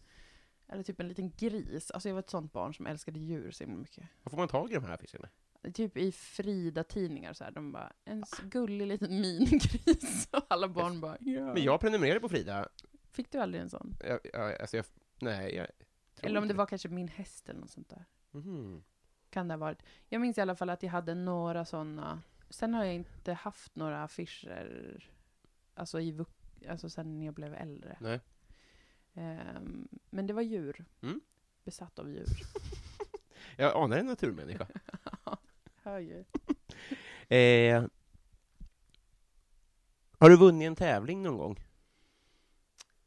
[0.67, 1.91] Eller typ en liten gris.
[1.91, 4.03] Alltså jag var ett sånt barn som älskade djur så himla mycket.
[4.23, 5.29] Var får man tag i de här affischerna?
[5.73, 10.27] Typ i Frida-tidningar så här, de bara en gullig liten minigris.
[10.31, 11.53] Och alla barn bara ja.
[11.53, 12.69] Men jag prenumererade på Frida.
[13.11, 13.95] Fick du aldrig en sån?
[13.99, 14.85] Jag, jag, alltså jag,
[15.19, 15.67] nej, jag
[16.21, 18.05] Eller om det var kanske min häst eller något sånt där.
[18.31, 18.83] Mhm.
[19.29, 19.83] Kan det ha varit.
[20.09, 22.21] Jag minns i alla fall att jag hade några såna.
[22.49, 25.09] Sen har jag inte haft några affischer.
[25.73, 27.97] Alltså, i vux- alltså sen jag blev äldre.
[28.01, 28.19] Nej.
[29.13, 30.85] Ehm, men det var djur.
[31.01, 31.21] Mm.
[31.63, 32.25] Besatt av djur.
[33.57, 34.67] Jag anar en naturmänniska.
[35.85, 36.23] Hör ju.
[37.29, 37.85] Eh,
[40.19, 41.59] har du vunnit en tävling någon gång?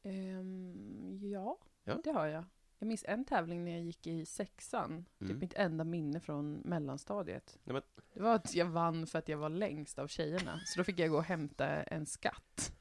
[0.02, 2.00] Ehm, ja, Ja.
[2.04, 2.44] det har jag.
[2.78, 4.90] Jag minns en tävling när jag gick i sexan.
[5.20, 5.32] Mm.
[5.32, 7.58] Typ mitt enda minne från mellanstadiet.
[7.64, 7.82] Nej, men-
[8.14, 10.60] Det var att jag vann för att jag var längst av tjejerna.
[10.64, 12.72] Så då fick jag gå och hämta en skatt.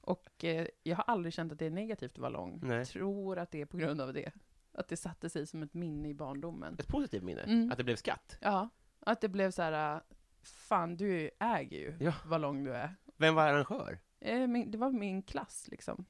[0.00, 2.60] Och eh, jag har aldrig känt att det är negativt att vara lång.
[2.62, 2.76] Nej.
[2.78, 4.32] Jag tror att det är på grund av det.
[4.72, 6.76] Att det satte sig som ett minne i barndomen.
[6.78, 7.40] Ett positivt minne?
[7.42, 7.70] Mm.
[7.70, 8.38] Att det blev skatt?
[8.40, 8.68] Ja,
[9.06, 9.94] att det blev så här.
[9.96, 10.00] äh,
[10.42, 12.12] Fan, du äger ju Ja.
[12.26, 12.94] vad lång du är.
[13.16, 13.98] Vem var arrangör?
[14.20, 16.04] Eh, min- Det var min klass liksom.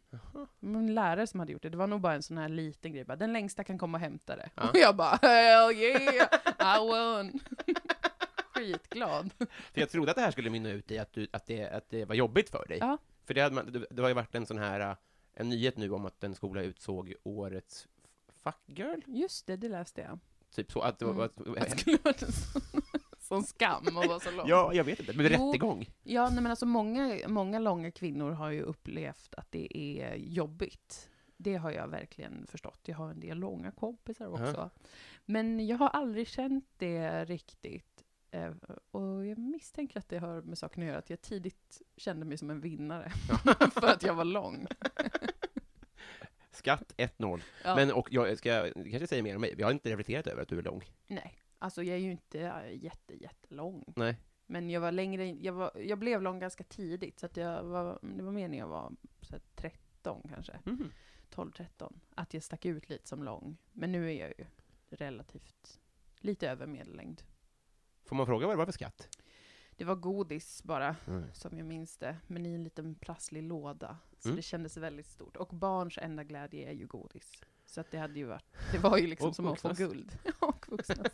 [0.60, 1.68] Min lärare som hade gjort det.
[1.70, 3.04] Det var nog bara en sån här liten grej.
[3.04, 4.50] Bara, Den längsta kan komma och hämta det.
[4.54, 4.68] Ja.
[4.68, 6.28] Och jag bara, hell yeah,
[6.60, 7.40] I won.
[8.54, 9.30] Skitglad.
[9.72, 11.90] För jag trodde att det här skulle mynna ut i att, du, att, det, att
[11.90, 12.78] det var jobbigt för dig.
[12.78, 12.98] Ja.
[13.24, 14.96] För det, hade man, det, det har ju varit en sån här, äh,
[15.34, 17.88] en nyhet nu om att en skola utsåg årets
[18.42, 19.00] fuckgirl.
[19.06, 20.18] Just det, det läste jag.
[20.54, 21.02] Typ så att.
[21.02, 21.20] Mm.
[21.20, 22.62] Att, Att det skulle varit en sån,
[23.18, 24.48] sån skam att vara så lång.
[24.48, 25.46] ja, jag vet inte, men Jo.
[25.48, 25.86] rättegång.
[26.02, 31.10] Ja, nej, men alltså många, många långa kvinnor har ju upplevt att det är jobbigt.
[31.36, 32.80] Det har jag verkligen förstått.
[32.84, 34.56] Jag har en del långa kompisar också.
[34.60, 34.70] Aha.
[35.24, 38.04] Men jag har aldrig känt det riktigt.
[38.30, 38.52] Eh,
[38.90, 42.38] Och jag misstänker att det har med saken att göra att jag tidigt kände mig
[42.38, 43.10] som en vinnare.
[43.74, 44.66] för att jag var lång.
[46.54, 47.40] Skatt 1-0.
[47.64, 47.74] Ja.
[47.76, 50.42] Men, och jag ska, jag kanske säger mer om mig, jag har inte reflekterat över
[50.42, 50.84] att du är lång.
[51.06, 53.92] Nej, alltså jag är ju inte äh, jätte, jättelång.
[53.96, 54.16] Nej.
[54.46, 57.20] Men jag var längre, jag, var, jag blev lång ganska tidigt.
[57.20, 60.58] Så att jag var, det var när jag var så här, 13 kanske.
[60.64, 60.92] Mhm.
[61.30, 61.92] 12-13.
[62.14, 63.56] Att jag stack ut lite som lång.
[63.72, 64.44] Men nu är jag ju
[64.90, 65.80] relativt
[66.16, 67.22] lite över medellängd.
[68.04, 69.08] Får man fråga vad det var för skatt?
[69.76, 71.24] Det var godis bara, Mm.
[71.32, 72.16] som jag minns det.
[72.26, 73.98] Men i en liten prasslig låda.
[74.24, 74.36] Så Mm.
[74.36, 75.36] det kändes väldigt stort.
[75.36, 77.32] Och barns enda glädje är ju godis.
[77.66, 80.18] Så att det hade ju varit, det var ju liksom Och som att få guld.
[80.40, 81.12] Och vuxnas.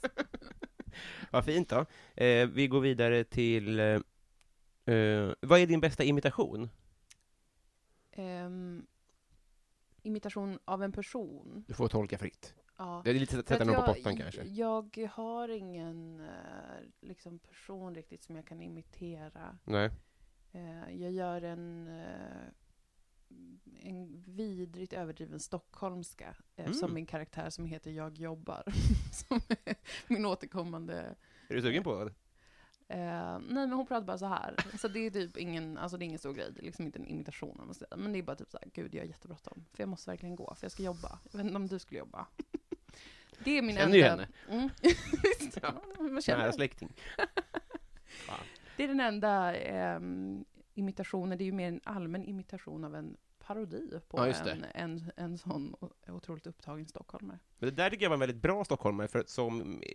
[1.31, 1.87] Vad fint då.
[2.25, 3.81] Eh, vi går vidare till...
[3.81, 6.70] Eh, eh, vad är din bästa imitation?
[8.12, 8.87] Ehm,
[10.03, 11.64] imitation av en person.
[11.68, 12.55] Du får tolka fritt.
[12.79, 13.03] Ja.
[13.05, 14.42] Det är lite För sätta att någon på pottan kanske.
[14.42, 16.29] Jag har ingen eh,
[17.01, 19.59] liksom person riktigt som jag kan imitera.
[19.64, 19.90] Nej.
[20.53, 21.88] Eh, jag gör en,
[23.83, 26.75] en vidrigt överdriven stockholmska eh, Mm.
[26.75, 28.62] som min karaktär som heter Jag jobbar.
[29.12, 29.75] som är
[30.07, 31.14] min återkommande...
[31.49, 32.12] Är du sugen på det?
[32.88, 34.57] Eh, nej, men hon pratar bara så här.
[34.79, 36.53] Så det är typ ingen, alltså det är ingen stor grej.
[36.55, 37.97] Det är liksom inte en imitation, om säger.
[37.97, 39.64] Men det är bara typ så här, gud jag har jättebråttom.
[39.73, 41.19] För jag måste verkligen gå, för jag ska jobba.
[41.31, 42.27] Jag vet inte om du skulle jobba.
[43.45, 44.11] Det är min Känner ju enda...
[44.25, 44.29] henne.
[44.49, 44.69] Mm.
[45.38, 45.83] Visst, Ja.
[45.99, 46.93] man känner Nära släkting.
[48.77, 53.16] Det är den enda ehm, imitationen, det är ju mer en allmän imitation av en
[53.38, 55.74] parodi på Ja, en, en, en sån
[56.09, 57.38] otroligt upptagen stockholmare.
[57.59, 59.88] Men det där tycker jag var en väldigt bra stockholmare, för som eh,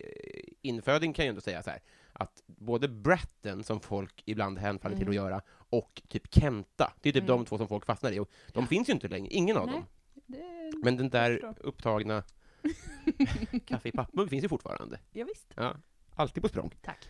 [0.62, 1.80] inföding kan jag ju ändå säga så här,
[2.12, 5.10] att både Bratton, som folk ibland hänfaller till Mm.
[5.24, 7.36] att göra, och typ Kenta, det är typ Mm.
[7.38, 9.74] de två som folk fastnar i, och de finns ju inte längre, ingen av Nej.
[9.74, 9.84] dem.
[10.26, 12.22] Det, Men den där upptagna
[13.66, 15.00] kaffe i pappmugg finns ju fortfarande.
[15.12, 15.52] ja, visst.
[15.56, 15.76] Ja,
[16.14, 16.70] alltid på språng.
[16.82, 17.08] Tack.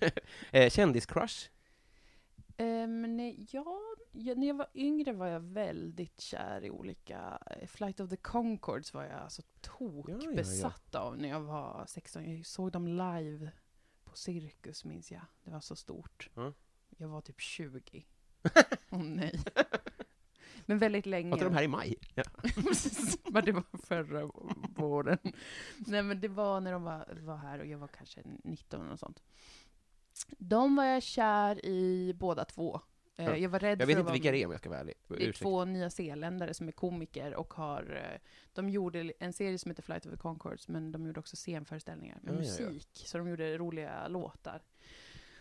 [0.50, 1.48] eh, kändiscrush?
[2.60, 3.80] Um, nej, ja,
[4.12, 7.38] ja, när jag var yngre var jag väldigt kär i olika...
[7.46, 10.36] eh, Flight of the Conchords var jag alltså tok Ja, ja, ja.
[10.36, 12.36] besatt av när jag var 16.
[12.36, 13.50] Jag såg dem live
[14.04, 15.22] på Cirkus, minns jag.
[15.44, 16.30] Det var så stort.
[16.34, 16.52] Ja.
[16.96, 18.06] Jag var typ 20.
[18.90, 19.40] Åh nej.
[20.66, 21.30] Men väldigt länge.
[21.30, 21.96] Var inte de här i maj?
[22.14, 22.24] Ja.
[23.30, 24.30] men det var förra
[24.76, 25.18] våren.
[25.86, 28.98] Nej, men det var när de var, var här och jag var kanske 19 och
[28.98, 29.22] sånt.
[30.28, 32.74] De var jag kär i båda två.
[33.16, 33.36] Eh, Ja.
[33.36, 34.80] Jag var rädd Jag för vet att inte vilka det är om jag ska vara
[34.80, 34.94] ärlig.
[35.08, 38.10] Det är två nya zeeländare som är komiker och har...
[38.12, 38.20] eh,
[38.52, 42.18] De gjorde en serie som heter Flight of the Conchords, men de gjorde också scenföreställningar
[42.22, 42.66] med Ja, ja, ja.
[42.70, 42.88] musik.
[43.06, 44.62] Så de gjorde roliga låtar.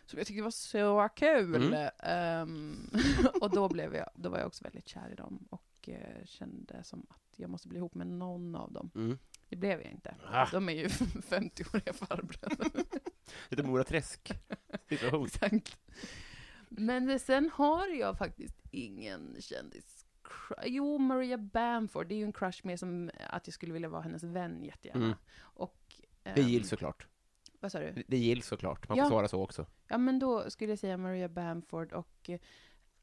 [0.06, 1.56] Som jag tyckte var så kul!
[1.74, 1.90] Mm.
[2.00, 2.90] Ehm,
[3.42, 6.84] och då, blev jag, då var jag också väldigt kär i dem och eh, kände
[6.84, 8.92] som att jag måste bli ihop med någon av dem.
[8.96, 9.18] Mm.
[9.50, 10.16] Det blev jag inte.
[10.26, 10.48] Ah.
[10.52, 12.84] De är ju 50-åriga farbröder.
[13.50, 14.32] Lite Mora Träsk
[14.90, 15.26] situation.
[15.26, 15.78] Exakt.
[16.70, 20.06] Men sen har jag faktiskt ingen kändis
[20.66, 24.02] Jo, Maria Bamford, det är ju en crush mer som att jag skulle vilja vara
[24.02, 25.06] hennes vän jättegärna.
[25.06, 25.18] Mm.
[25.40, 27.08] Och, Det ehm, gills såklart.
[27.60, 28.04] Vad sa du?
[28.08, 28.90] Det gills såklart.
[28.90, 29.04] Man Ja.
[29.04, 29.66] får svara så också.
[29.88, 32.40] Ja, men då skulle jag säga Maria Bamford och eh,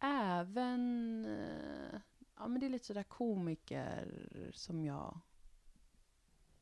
[0.01, 1.25] även...
[1.25, 2.01] eh,
[2.39, 4.09] Ja, men det är lite sådär komiker
[4.53, 5.21] som jag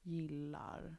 [0.04, 0.96] gillar.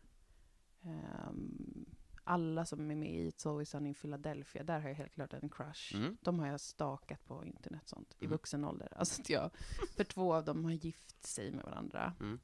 [0.84, 1.86] Ehm,
[2.24, 5.34] alla som är med i It's Always Sunny in Philadelphia, där har jag helt klart
[5.34, 5.96] en crush.
[5.96, 6.18] Mm.
[6.22, 8.32] De har jag stakat på internet sånt, i Mm.
[8.32, 8.94] vuxen ålder.
[8.96, 9.50] Alltså att jag,
[9.98, 12.14] för två av dem har gift sig med varandra.
[12.20, 12.40] Mm.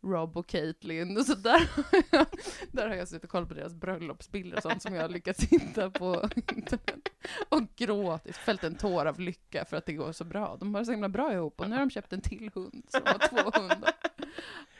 [0.00, 2.26] Rob och Caitlyn, och så där, har jag-
[2.72, 5.42] där har jag suttit och kollat på deras bröllopsbilder och sånt som jag har lyckats
[5.44, 7.08] hitta på internet.
[7.48, 10.56] Och gråtit, fällt en tår av lycka för att det går så bra.
[10.60, 12.98] De har så himla bra ihop, och nu har de köpt en till hund, de
[13.04, 13.92] har två hundar.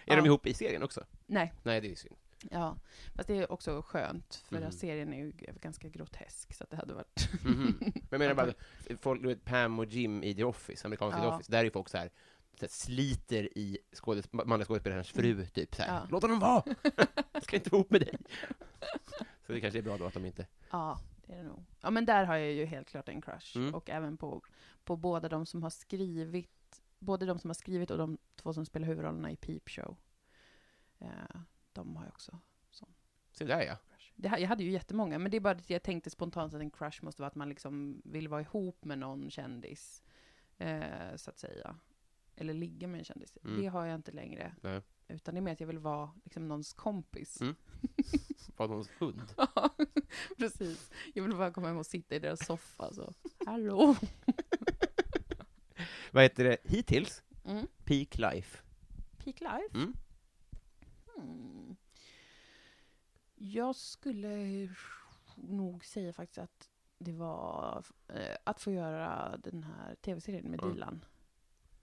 [0.08, 0.16] Är Ja.
[0.22, 1.04] de ihop i serien också?
[1.26, 2.16] Nej, Nej, det är synd.
[2.50, 2.76] ja.
[3.14, 6.76] Fast det är också skönt, för den serien är ju ganska grotesk, så att det
[6.76, 7.28] hade varit...
[7.44, 7.74] Mhm.
[7.80, 8.52] Men jag menar bara,
[9.00, 11.34] folk, du vet, Pam och Jim i The Office, amerikanska The Ja.
[11.34, 12.10] Office, där är folk så här,
[12.54, 15.94] så här sliter i skådes, manliga skådespelarens fru, typ så här.
[15.94, 16.06] Ja.
[16.10, 16.62] Låt honom vara!
[17.32, 18.18] Jag ska inte vara ihop med dig.
[19.46, 20.46] Så det kanske är bra då att de inte...
[20.70, 21.64] Ja, det är det nog.
[21.80, 23.56] Ja, men där har jag ju helt klart en crush.
[23.56, 23.74] Mm.
[23.74, 24.42] Och även på,
[24.84, 26.50] på båda de som har skrivit,
[26.98, 29.96] både de som har skrivit och de två som spelar huvudrollerna i Peep Show.
[30.98, 31.40] Eh,
[31.72, 32.38] de har jag också
[33.32, 33.76] Så där ja.
[34.14, 36.70] Det, jag hade ju jättemånga, men det är bara att jag tänkte spontant att en
[36.70, 40.02] crush måste vara att man liksom vill vara ihop med någon kändis,
[40.58, 41.76] eh, så att säga.
[42.36, 43.38] Eller ligga med en kändis.
[43.44, 43.60] Mm.
[43.60, 44.54] Det har jag inte längre.
[44.62, 44.82] Nej.
[45.08, 47.40] Utan det är mer att jag vill vara liksom någons kompis.
[47.40, 47.54] Mm.
[48.56, 49.34] Var någons hund.
[49.36, 49.70] Ja,
[50.38, 50.90] precis.
[51.14, 53.12] Jag vill bara komma hem och sitta i deras soffa så.
[53.46, 53.96] Hallå!
[56.12, 56.56] Vad heter det?
[56.64, 57.22] Hittills?
[57.44, 57.66] Mm.
[57.84, 58.58] Peak Life.
[59.24, 59.74] Peak Life?
[59.74, 59.94] Mm.
[61.16, 61.76] Hmm.
[63.34, 64.68] Jag skulle
[65.36, 70.74] nog säga faktiskt att det var eh, att få göra den här tv-serien med Mm.
[70.74, 71.04] Dilan.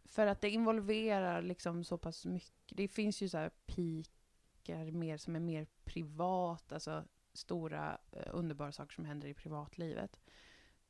[0.06, 2.54] För att det involverar liksom så pass mycket.
[2.68, 7.04] Det finns ju så här pikar mer som är mer privat, alltså
[7.34, 10.20] stora eh, underbara saker som händer i privatlivet.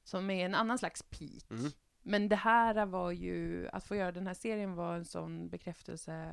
[0.03, 1.51] Som är en annan slags peak.
[1.51, 1.71] Mm.
[2.07, 6.31] Men det här var ju, att få göra den här serien var en sån bekräftelse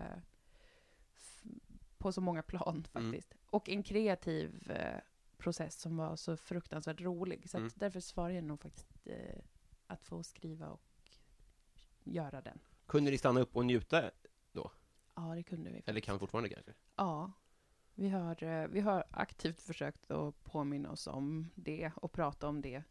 [1.99, 3.11] på så många plan Mm.
[3.13, 3.35] faktiskt.
[3.47, 5.01] Och en kreativ eh,
[5.39, 7.51] process som var så fruktansvärt rolig.
[7.51, 7.71] Så Mm.
[7.75, 9.39] därför svarar jag nog faktiskt eh,
[9.87, 10.83] att få skriva och
[12.05, 12.59] göra den.
[12.87, 14.11] Kunde ni stanna upp och njuta?
[15.15, 15.77] Ja, det kunde vi.
[15.77, 16.07] Eller faktiskt.
[16.07, 16.73] kan fortfarande kanske?
[16.97, 17.33] Ja.
[17.95, 22.61] Vi har, eh, vi har aktivt försökt att påminna oss om det och prata om
[22.63, 22.83] det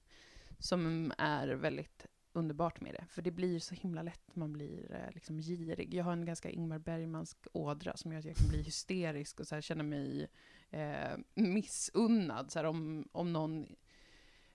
[0.60, 3.06] som är väldigt underbart med det.
[3.10, 5.94] För det blir så himla lätt man blir eh, liksom girig.
[5.94, 9.48] Jag har en ganska Ingmar Bergmansk ådra som gör att jag kan bli hysterisk och
[9.48, 10.28] så här känna mig
[10.70, 12.52] eh, missunnad.
[12.52, 13.76] Så här, om, om någon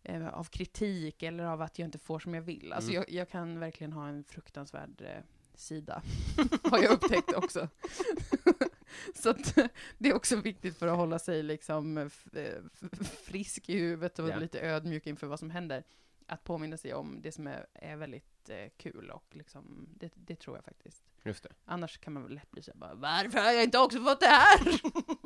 [0.03, 2.73] eh, av kritik eller av att jag inte får som jag vill.
[2.73, 3.03] Alltså Mm.
[3.09, 5.23] jag, jag kan verkligen ha en fruktansvärd eh,
[5.55, 6.03] sida.
[6.63, 7.69] har jag upptäckt också.
[9.15, 9.55] Så att,
[9.99, 14.29] det är också viktigt för att hålla sig liksom f- f- frisk i huvudet och
[14.29, 14.37] Ja.
[14.39, 15.85] lite ödmjuk inför vad som händer.
[16.27, 20.37] Att påminna sig om det som är, är väldigt eh, kul och liksom, det, det
[20.37, 21.05] tror jag faktiskt.
[21.25, 21.53] Just det.
[21.65, 24.21] Annars kan man väl lätt bli så här, bara, varför har jag inte också fått
[24.21, 24.81] det här?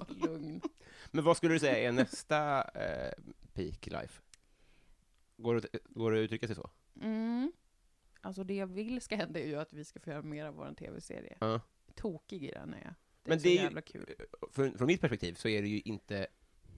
[0.27, 0.61] Lugn.
[1.11, 3.13] Men vad skulle du säga är nästa eh,
[3.53, 4.23] Peak Life?
[5.37, 6.71] Går det, går det att uttrycka sig så?
[7.01, 7.53] Mm.
[8.21, 10.55] Alltså det jag vill ska hända är ju att vi ska få göra mer av
[10.55, 11.37] vår tv-serie.
[11.41, 11.61] Ja.
[11.95, 12.95] Tokig i den är jag.
[13.23, 14.15] Det är Men så det är ju- jävla kul.
[14.53, 16.27] Från, från mitt perspektiv så är det ju inte,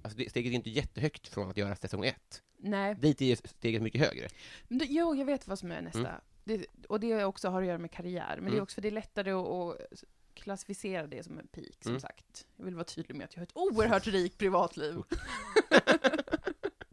[0.02, 2.42] alltså det, steget är inte jättehögt från att göra säsong ett.
[2.56, 4.28] Nej, Dit är steget mycket högre.
[4.68, 5.98] men det, jo, jag vet vad som är nästa.
[6.08, 6.20] Mm.
[6.44, 8.34] Det, och det också har att göra med karriär.
[8.36, 8.62] Men det är Mm.
[8.62, 12.00] också för det är lättare att, att klassificera det som en peak, som Mm.
[12.00, 12.46] sagt.
[12.56, 14.94] Jag vill vara tydlig med att jag har ett oerhört rikt privatliv.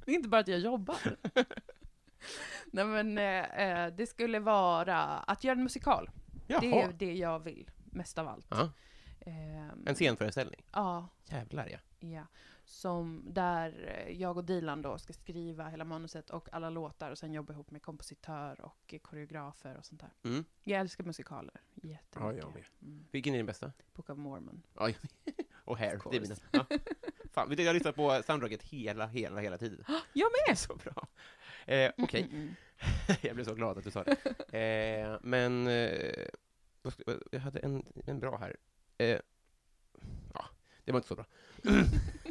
[0.05, 1.17] det är inte bara att jag jobbar.
[2.65, 6.09] Nej men eh, eh, det skulle vara att göra en musikal.
[6.47, 8.47] Jaha, Det är det jag vill, mest av allt.
[8.49, 8.71] Ja.
[9.21, 10.63] Ehm, en scenföreställning.
[10.71, 12.07] Ja, Jävlar ja.
[12.07, 12.23] ja.
[12.69, 17.17] Som där eh, jag och Dilan då ska skriva hela manuset och alla låtar och
[17.17, 20.29] sen jobba ihop med kompositör och koreografer och sånt där.
[20.29, 20.45] Mm.
[20.63, 22.15] Jag älskar musikaler jättemycket.
[22.15, 22.63] Ja, jag med.
[22.82, 23.05] Mm.
[23.12, 23.71] Vilken är din bästa?
[23.93, 24.62] Book of Mormon.
[24.73, 24.89] Ja,
[25.53, 26.36] och Hair, det är mina.
[26.51, 26.65] Ja.
[27.32, 29.84] Fan, vet du, jag lyssnar på soundtracket hela, hela, hela tiden.
[30.13, 31.08] Jag är så bra.
[31.65, 32.55] Eh, Okej, Mm, mm,
[33.21, 34.58] jag blev så glad att du sa det.
[34.58, 36.27] Eh, men, eh,
[37.32, 38.58] jag hade en, en bra här.
[38.97, 39.19] Eh,
[40.34, 40.45] ja,
[40.84, 41.25] det var inte så bra.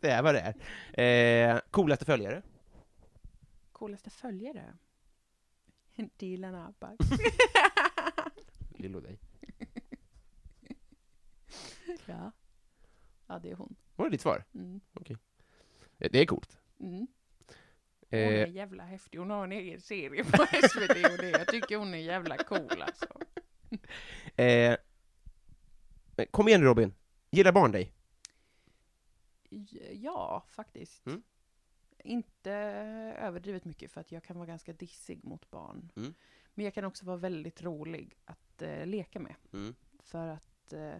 [0.00, 0.54] det är vad det
[0.94, 1.52] är.
[1.54, 2.42] Eh, coolaste följare?
[3.72, 4.74] Coolaste följare?
[6.16, 6.98] Dilan Abbas.
[8.78, 9.18] Lillo dig.
[12.06, 12.32] ja.
[13.26, 13.76] ja, det är hon.
[13.96, 14.44] Var det ditt svar?
[14.54, 14.80] Mm.
[15.08, 15.16] Eh,
[16.12, 16.58] Det är coolt.
[16.80, 17.06] Mm.
[18.10, 19.18] Hon är Eh, jävla häftig.
[19.18, 21.30] Hon har en egen serie på SVT och det.
[21.30, 23.06] Jag tycker hon är jävla cool alltså.
[24.36, 24.76] eh,
[26.30, 26.94] kom igen Robin,
[27.30, 27.92] gillar barn dig?
[29.92, 31.06] Ja, faktiskt.
[31.06, 31.22] Mm.
[32.04, 32.52] Inte
[33.18, 35.92] överdrivet mycket för att jag kan vara ganska dissig mot barn.
[35.96, 36.14] Mm.
[36.54, 39.34] Men jag kan också vara väldigt rolig att eh, leka med.
[39.52, 39.74] Mm.
[39.98, 40.96] För att eh,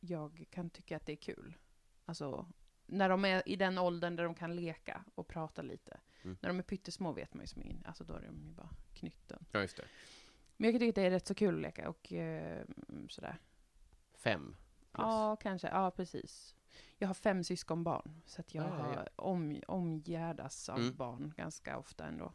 [0.00, 1.56] jag kan tycka att det är kul.
[2.04, 2.48] Alltså,
[2.86, 6.00] när de är i den åldern där de kan leka och prata lite.
[6.22, 6.36] Mm.
[6.40, 8.70] När de är pyttesmå vet man ju som in, alltså då är de ju bara
[8.94, 9.46] knytten.
[9.52, 9.84] Ja, just det.
[10.56, 12.64] Men jag kan tycka att det är rätt så kul att leka och eh,
[13.08, 13.38] sådär.
[14.14, 14.56] Fem.
[14.92, 15.04] plus.
[15.04, 15.68] Ja, kanske.
[15.68, 16.55] Ja, precis.
[16.98, 20.96] Jag har fem syskonbarn, så att jag Ah, ja, om, omgärdas av Mm.
[20.96, 22.32] barn ganska ofta ändå.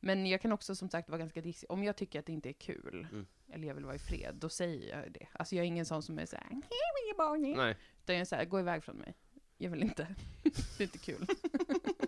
[0.00, 1.70] Men jag kan också som sagt vara ganska dissig.
[1.70, 3.26] Om jag tycker att det inte är kul, Mm.
[3.52, 5.26] eller jag vill vara i fred, då säger jag det.
[5.32, 7.76] Alltså jag är ingen sån som är såhär, hej mina barn, hej." Nej.
[8.02, 9.14] Utan jag är såhär, gå iväg från mig.
[9.56, 10.14] Jag vill inte.
[10.42, 11.26] det är inte kul.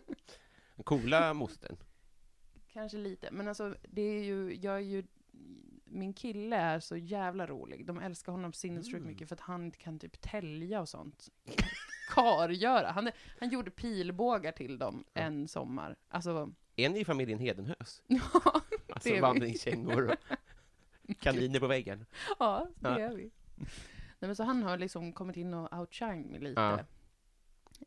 [0.85, 1.77] Coola mostern.
[2.73, 5.05] Kanske lite, men alltså det är ju, jag är ju,
[5.91, 7.87] min kille är så jävla rolig.
[7.87, 9.07] De älskar honom sinnessjukt Mm.
[9.09, 11.29] mycket för att han kan typ tälja och sånt.
[12.11, 12.91] Kargöra.
[12.91, 15.97] Han, han gjorde pilbågar till dem en sommar.
[16.09, 18.03] Alltså, Är ni i familjen Hedenhös?
[18.07, 19.21] ja, Alltså Det är vi.
[19.21, 20.17] vandringskängor och
[21.21, 22.07] kaniner på väggen.
[22.39, 22.99] ja det Ja.
[22.99, 23.31] är vi.
[23.57, 26.61] Nej, men så han har liksom kommit in och outshined mig lite.
[26.61, 26.79] Ja.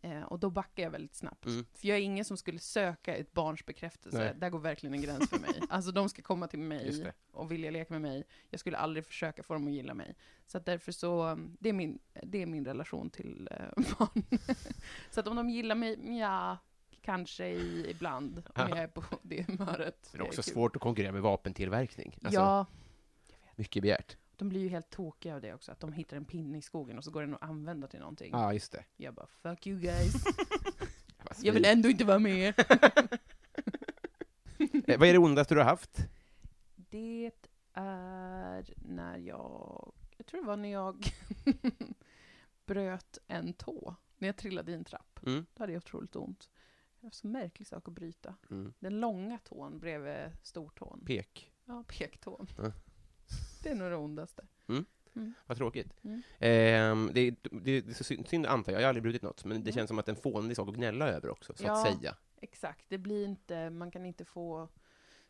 [0.01, 1.45] Eh, och då backar jag väldigt snabbt.
[1.45, 1.65] Mm.
[1.73, 4.17] För jag är ingen som skulle söka ett barns bekräftelse.
[4.17, 4.34] Nej.
[4.38, 5.62] Där går verkligen en gräns för mig.
[5.69, 7.13] Alltså de ska komma till mig det.
[7.32, 8.23] och vilja leka med mig.
[8.49, 10.15] Jag skulle aldrig försöka få dem att gilla mig.
[10.47, 13.58] Så att därför så, det är min, det är min relation till eh,
[13.99, 14.23] barn.
[15.12, 16.58] så att om de gillar mig, ja,
[17.01, 18.38] kanske i, ibland.
[18.38, 18.69] Om Ja.
[18.69, 20.10] jag är på det humöret.
[20.12, 20.53] Det är också kul.
[20.53, 22.17] svårt att konkurrera med vapentillverkning.
[22.23, 22.65] Alltså, Ja,
[23.56, 24.17] Mycket begärt.
[24.38, 25.72] De blir ju helt tokiga av det också.
[25.72, 28.30] Att de hittar en pinne i skogen och så går den att använda till någonting.
[28.32, 28.86] Ja, just det.
[28.98, 30.13] Jag bara, fuck you guys.
[31.41, 32.54] Jag vill ändå inte vara med.
[34.88, 35.98] Eh, Vad är det ondaste du har haft?
[36.76, 37.32] Det
[37.74, 41.06] är när jag, jag tror det var när jag
[42.65, 43.96] bröt en tå.
[44.17, 45.19] När jag trillade i en trapp.
[45.26, 45.46] Mm.
[45.54, 46.50] Då hade jag otroligt ont.
[47.00, 48.36] Det var så märklig sak att bryta.
[48.52, 48.74] Mm.
[48.80, 51.04] Den långa tån bredvid stortån.
[51.06, 51.54] Pek.
[51.65, 52.48] ja, pektån.
[52.58, 52.72] Ja.
[53.63, 54.43] Det är nog det ondaste.
[55.47, 55.93] Vad tråkigt.
[56.04, 56.21] Mm.
[56.39, 59.58] Ehm, det, det, det är så synd, antar jag, jag har aldrig brutit något, men
[59.63, 59.73] det Mm.
[59.73, 61.71] känns som att en fånig sak att gnälla över också, så Ja.
[61.73, 62.15] att säga.
[62.41, 64.69] Exakt, det blir inte, man kan inte få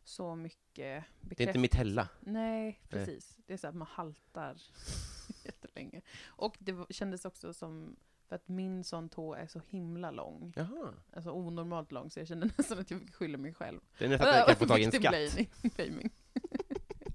[0.04, 1.60] så mycket Det är inte bekräftelse.
[1.60, 2.10] mitella.
[2.20, 3.38] Nej, precis.
[3.46, 4.62] Det är så att man haltar
[5.46, 6.02] jättelänge.
[6.26, 7.96] Och det kändes också som,
[8.28, 10.54] för att min sån tå är så himla lång.
[10.56, 10.94] Jaha.
[11.16, 13.80] Alltså onormalt lång, så jag kände nästan att jag fick skylla mig själv.
[13.98, 15.48] Det är nästan att jag kan få tag i en skatt.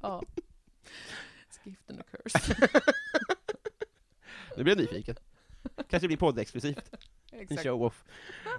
[0.02, 0.22] ja.
[1.48, 2.54] It's gift and a curse.
[4.56, 5.16] Nu blir jag nyfiken.
[5.88, 6.94] Kanske blir poddexklusivt.
[7.32, 7.62] En Exakt.
[7.62, 8.04] show-off.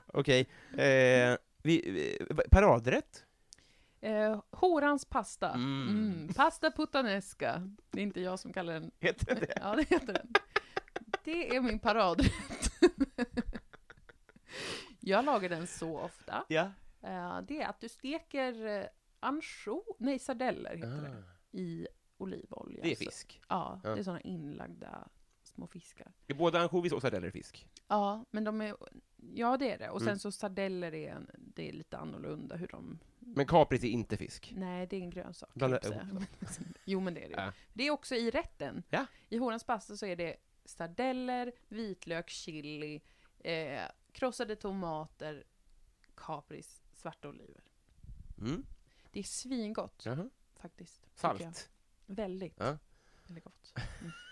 [0.07, 0.49] Okej.
[0.71, 2.17] Eh, vi, vi,
[2.51, 3.25] paradrätt?
[4.01, 5.53] Eh, horans pasta.
[5.53, 5.87] Mm.
[5.89, 6.33] Mm.
[6.33, 7.69] Pasta puttanesca.
[7.91, 8.91] Det är inte jag som kallar den.
[8.99, 9.53] Heter det?
[9.55, 10.33] Ja, det heter den.
[11.23, 12.71] Det är min paradrätt.
[14.99, 16.45] jag lagar den så ofta.
[16.47, 16.71] Ja.
[17.01, 18.85] Eh, det är att du steker eh,
[19.19, 21.87] ansjo, nej sardeller heter det, Ah, i
[22.21, 22.79] olivolja.
[22.83, 23.41] det är Så- fisk.
[23.49, 23.89] Ja, Ja.
[23.93, 25.07] det är sådana inlagda
[25.43, 26.11] små fiskar.
[26.27, 27.67] Är både ansjovis och sardeller fisk?
[27.87, 28.75] Ja, men de är,
[29.33, 29.89] ja det är det.
[29.89, 30.19] Och sen Mm.
[30.19, 34.53] så sardeller är, en- det är lite annorlunda hur de, Men kapris är inte fisk?
[34.55, 35.53] nej det är en grönsak.
[35.53, 36.23] Blanda jag ihop
[36.85, 37.35] jo men det är det.
[37.35, 37.53] Ja.
[37.73, 38.83] Det är också i rätten.
[38.89, 39.05] Ja.
[39.29, 43.01] I Horans pasta så är det sardeller, vitlök, chili,
[43.39, 45.43] eh, krossade tomater,
[46.15, 47.63] kapris, svarta oliver.
[48.37, 48.65] Mm.
[49.11, 50.29] Det är svingott Jaha.
[50.59, 51.01] faktiskt.
[51.15, 51.39] tycker jag.
[51.39, 51.69] Salt?
[52.09, 52.55] Väldigt.
[52.57, 52.77] Ja.
[53.27, 53.73] Väldigt gott.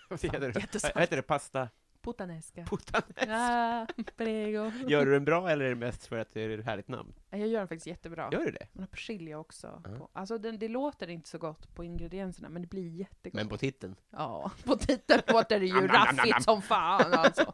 [0.10, 0.54] Vad heter det?
[0.94, 1.22] Vad heter det?
[1.22, 1.70] Pasta?
[2.02, 2.66] Puttanesca.
[2.66, 3.26] Puttanesca?
[3.30, 4.72] Ah, prego.
[4.88, 7.14] Gör du den bra eller är det mest för att det är ett härligt namn?
[7.30, 8.30] Jag gör den faktiskt jättebra.
[8.32, 8.68] Gör du det?
[8.74, 9.82] Man har persilja också.
[9.86, 9.98] Ja.
[9.98, 10.10] På.
[10.14, 13.36] Alltså den, det låter inte så gott på ingredienserna, men det blir jättegott.
[13.36, 13.96] Men på titeln?
[14.10, 17.52] Ja, på titeln låter det ju raffigt som fan alltså.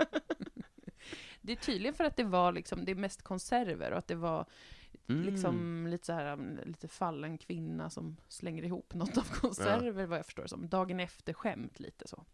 [1.41, 4.15] Det är tydligen för att det var liksom, det är mest konserver och att det
[4.15, 4.45] var
[5.07, 5.23] Mm.
[5.23, 10.17] liksom lite så här, um, lite fallen kvinna som slänger ihop något av konserver vad
[10.17, 10.67] jag förstår det som.
[10.69, 12.25] Dagen efter skämt lite så.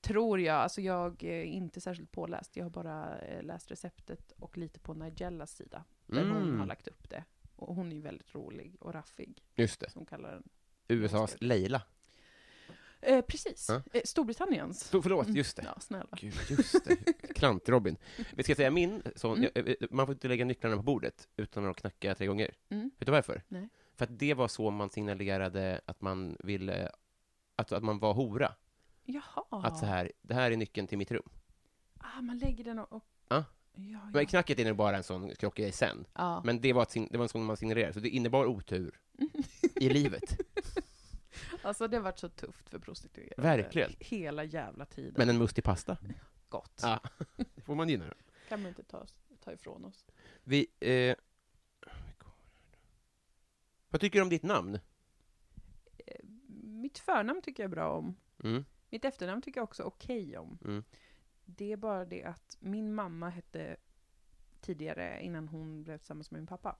[0.00, 2.56] Tror jag, alltså jag är inte särskilt påläst.
[2.56, 5.84] Jag har bara eh, läst receptet och lite på Nigellas sida.
[6.06, 6.60] Där hon Mm.
[6.60, 7.24] har lagt upp det.
[7.56, 9.90] Och hon är ju väldigt rolig och raffig, Just det.
[9.90, 10.48] som kallar den.
[10.88, 11.82] USAs Leila.
[13.00, 13.82] Eh, precis, Ja.
[13.92, 14.84] eh, Storbritanniens.
[14.84, 15.62] Så, förlåt, just det.
[15.74, 16.06] Ja, snälla.
[16.20, 16.96] Gud, just det.
[17.34, 17.96] Klant-Robin.
[18.34, 19.50] Vi ska säga min sån, Mm.
[19.54, 22.54] jag- jag- man får inte lägga nycklarna på bordet utan att knacka tre gånger.
[22.68, 22.90] Mm.
[22.98, 23.42] Vet du varför?
[23.48, 23.68] Nej.
[23.94, 26.90] För att det var så man signalerade att man ville,
[27.56, 28.52] att, att man var hora.
[29.04, 29.44] Jaha.
[29.50, 31.28] Att så här, det här är nyckeln till mitt rum.
[31.98, 32.92] Ah, man lägger den och...
[32.92, 33.44] och Ja.
[33.78, 33.98] Ja.
[34.12, 36.06] Men knacket är nog bara en sån klockgrej sen.
[36.14, 36.42] ja.
[36.44, 39.00] Men det var, ett, det var en sån man signalerade, så det innebar otur
[39.80, 40.40] i livet.
[41.62, 43.42] Alltså det har varit så tufft för prostituerade.
[43.42, 43.92] Verkligen.
[44.00, 45.14] Hela jävla tiden.
[45.16, 45.96] Men en mustig pasta,
[46.48, 46.80] Gott.
[46.82, 47.00] Ja.
[47.36, 48.14] det får man gynna.
[48.48, 49.06] kan man inte ta,
[49.40, 50.06] ta ifrån oss.
[50.44, 51.16] Vi, eh,
[53.88, 54.74] vad tycker du om ditt namn?
[56.06, 56.24] Eh,
[56.62, 58.16] Mitt förnamn tycker jag bra om.
[58.44, 60.58] Mm, Mitt efternamn tycker jag också okej om.
[60.64, 60.84] mm.
[61.44, 63.76] Det är bara det att min mamma hette
[64.60, 66.76] tidigare, innan hon blev tillsammans med min pappa,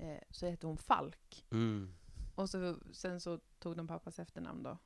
[0.00, 1.46] eh, så hette hon Falk.
[1.50, 1.94] Mm.
[2.38, 4.78] Och så, sen så tog de pappas efternamn då.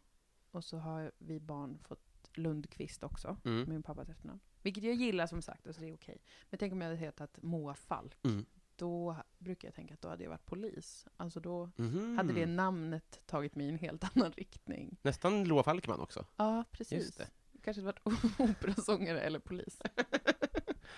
[0.50, 3.58] Och så har vi barn fått Lundqvist också, Mm.
[3.58, 4.40] med min pappas efternamn.
[4.62, 6.18] Vilket jag gillar som sagt, alltså det är okej.
[6.50, 8.16] Men tänk om jag hade hetat Moa Falk.
[8.24, 8.44] Mm.
[8.76, 11.06] Då brukar jag tänka att då hade jag varit polis.
[11.16, 12.16] Alltså då Mhm.
[12.18, 14.96] hade det namnet tagit mig i en helt annan riktning.
[15.02, 16.26] Nästan Loa Falkman också.
[16.36, 16.92] Ja, precis.
[17.04, 17.28] Just det.
[17.62, 18.00] Kanske varit
[18.38, 19.78] operasångare eller polis.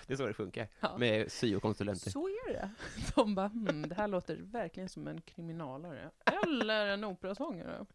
[0.07, 0.97] Det är så det funkar, Ja.
[0.97, 2.09] med syokonsulenter.
[2.11, 2.69] Så är det.
[3.15, 6.11] De bara, hmm, det här låter verkligen som en kriminalare.
[6.43, 7.75] Eller en operasångare.
[7.75, 7.87] Mm.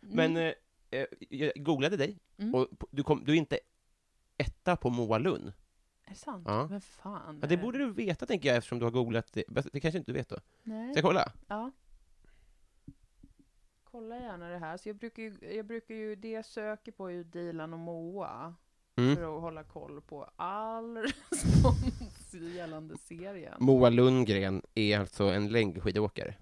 [0.00, 0.52] Men eh,
[0.90, 2.54] eh, jag googlade dig, Mm.
[2.54, 3.58] och du, kom, du är inte
[4.36, 5.52] etta på Moa Lund.
[6.04, 6.44] Är det sant?
[6.48, 6.66] Ja.
[6.70, 7.38] Men fan.
[7.42, 9.44] Ja, det borde du veta, tänker jag, eftersom du har googlat det.
[9.72, 10.36] Det kanske inte du vet då?
[10.62, 10.92] Nej.
[10.92, 11.32] Ska jag kolla?
[11.46, 11.70] Ja.
[13.90, 14.76] Kolla gärna det här.
[14.76, 17.78] Så jag brukar ju, jag brukar ju det jag söker på är ju Dilan och
[17.78, 18.54] Moa.
[18.96, 19.16] Mm.
[19.16, 20.96] För att hålla koll på all
[21.30, 23.54] respons gällande serien.
[23.60, 26.34] Moa Lundgren är alltså en längdskidåkare.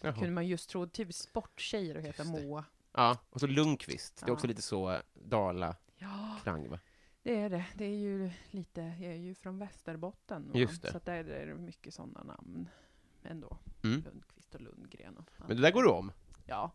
[0.00, 0.12] Jaha.
[0.12, 2.30] kunde man just tro, typ sporttjejer att heta det.
[2.30, 2.64] Moa.
[2.92, 4.16] Ja, och så Lundqvist.
[4.20, 6.78] Det är också lite så Dala-klang, Ja, va?
[7.22, 7.64] det är det.
[7.74, 10.48] Det är ju lite, jag är ju från Västerbotten.
[10.52, 10.58] va?
[10.58, 10.92] Just det.
[10.92, 12.68] Så där är det mycket sådana namn
[13.22, 13.58] ändå.
[13.84, 14.02] Mm.
[14.02, 15.16] Lundqvist och Lundgren.
[15.16, 16.12] Och Men det där går du om.
[16.46, 16.72] Ja.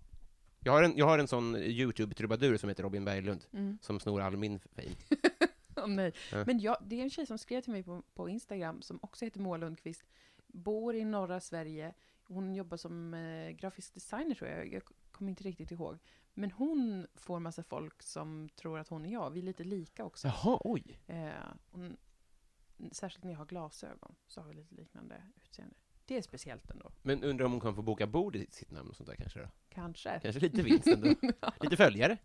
[0.68, 3.78] Jag har en, jag har en sån YouTube-trubadur som heter Robin Berglund, Mm.
[3.82, 4.96] som snor all min fame.
[5.76, 6.14] Åh, nej.
[6.32, 6.44] Ja.
[6.46, 9.26] Men jag, det är en tjej som skrev till mig på, på Instagram, som också
[9.26, 10.04] heter Moa Lundqvist,
[10.48, 11.94] bor i norra Sverige.
[12.24, 15.98] Hon jobbar som eh, grafisk designer tror jag, jag kommer inte riktigt ihåg.
[16.34, 19.32] Men hon får massa folk som tror att hon är jag.
[19.32, 20.28] Vi är lite lika också.
[20.28, 21.00] Jaha, oj.
[21.08, 21.30] Eh,
[21.72, 21.98] hon,
[22.92, 25.76] särskilt när jag har glasögon så har vi lite liknande utseende.
[26.08, 26.92] Det är speciellt ändå.
[27.02, 29.40] Men undrar om hon kan få boka bord i sitt namn och sånt där kanske
[29.40, 29.48] då?
[29.70, 30.20] Kanske.
[30.24, 31.08] Kanske lite vinst ändå.
[31.62, 32.18] Lite följare.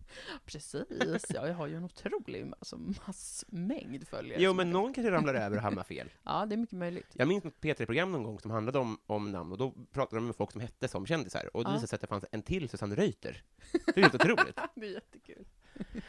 [0.45, 4.43] Precis, ja, jag har ju en otrolig alltså, massmängd följare.
[4.43, 6.11] Jo, men någon kanske ramlar över och hamnar fel.
[6.23, 7.07] Ja, det är mycket möjligt.
[7.13, 10.27] Jag minns något P3-program någon gång som handlade om, om namn, och då pratade de
[10.27, 11.75] med folk som hette som kändisar, och det Ja.
[11.75, 13.43] visade sig att det fanns en till Susanne Reuter.
[13.73, 14.59] Det är helt otroligt.
[14.75, 15.45] det är jättekul.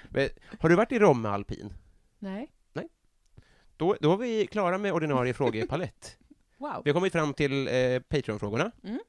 [0.10, 1.74] Men, har du varit i Romme alpin?
[2.20, 2.52] Nej,
[3.78, 6.18] Då, då är vi klara med ordinarie frågepalett.
[6.64, 6.82] Wow.
[6.86, 8.72] Vi har kommit fram till eh, Patreon-frågorna.
[8.84, 9.00] Mm.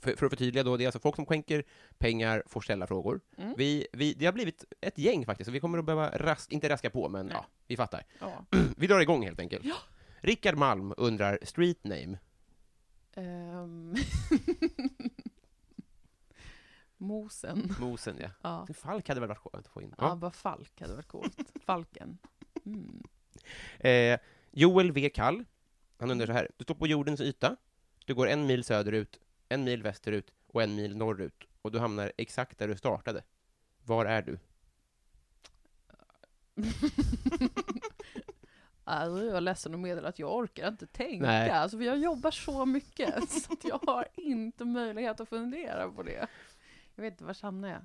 [0.00, 1.64] För, för att förtydliga då, det är alltså folk som skänker
[1.98, 3.20] pengar får ställa frågor.
[3.36, 3.54] Mm.
[3.56, 6.68] Vi, vi, det har blivit ett gäng faktiskt, så vi kommer att behöva, ras, inte
[6.68, 7.34] raska på, men Nej.
[7.36, 8.04] ja, vi fattar.
[8.20, 8.44] Ja.
[8.76, 9.64] Vi drar igång helt enkelt.
[9.64, 9.74] Ja.
[10.20, 12.18] Rickard Malm undrar street name.
[13.14, 13.94] Ehm.
[16.96, 17.74] Mosen.
[17.80, 18.28] Mosen, ja.
[18.42, 18.66] Ja.
[18.74, 19.94] Falk hade väl varit skönt att få in.
[19.98, 20.16] ja, Ja.
[20.16, 21.38] bara Falk hade varit coolt.
[21.66, 22.18] Falken.
[22.66, 23.02] Mm.
[23.78, 24.18] Eh,
[24.50, 25.08] Joel V.
[25.14, 25.44] Kall,
[26.02, 26.48] han undrar så här.
[26.56, 27.56] Du står på jordens yta,
[28.06, 32.12] du går en mil söderut, en mil västerut och en mil norrut, och du hamnar
[32.16, 33.22] exakt där du startade.
[33.84, 34.38] Var är du?
[38.84, 41.50] Alltså, jag är ledsen att meddela att jag orkar inte tänka, Nej.
[41.50, 46.02] alltså, för jag jobbar så mycket så att jag har inte möjlighet att fundera på
[46.02, 46.26] det.
[46.94, 47.80] Jag vet inte, var hamnar jag?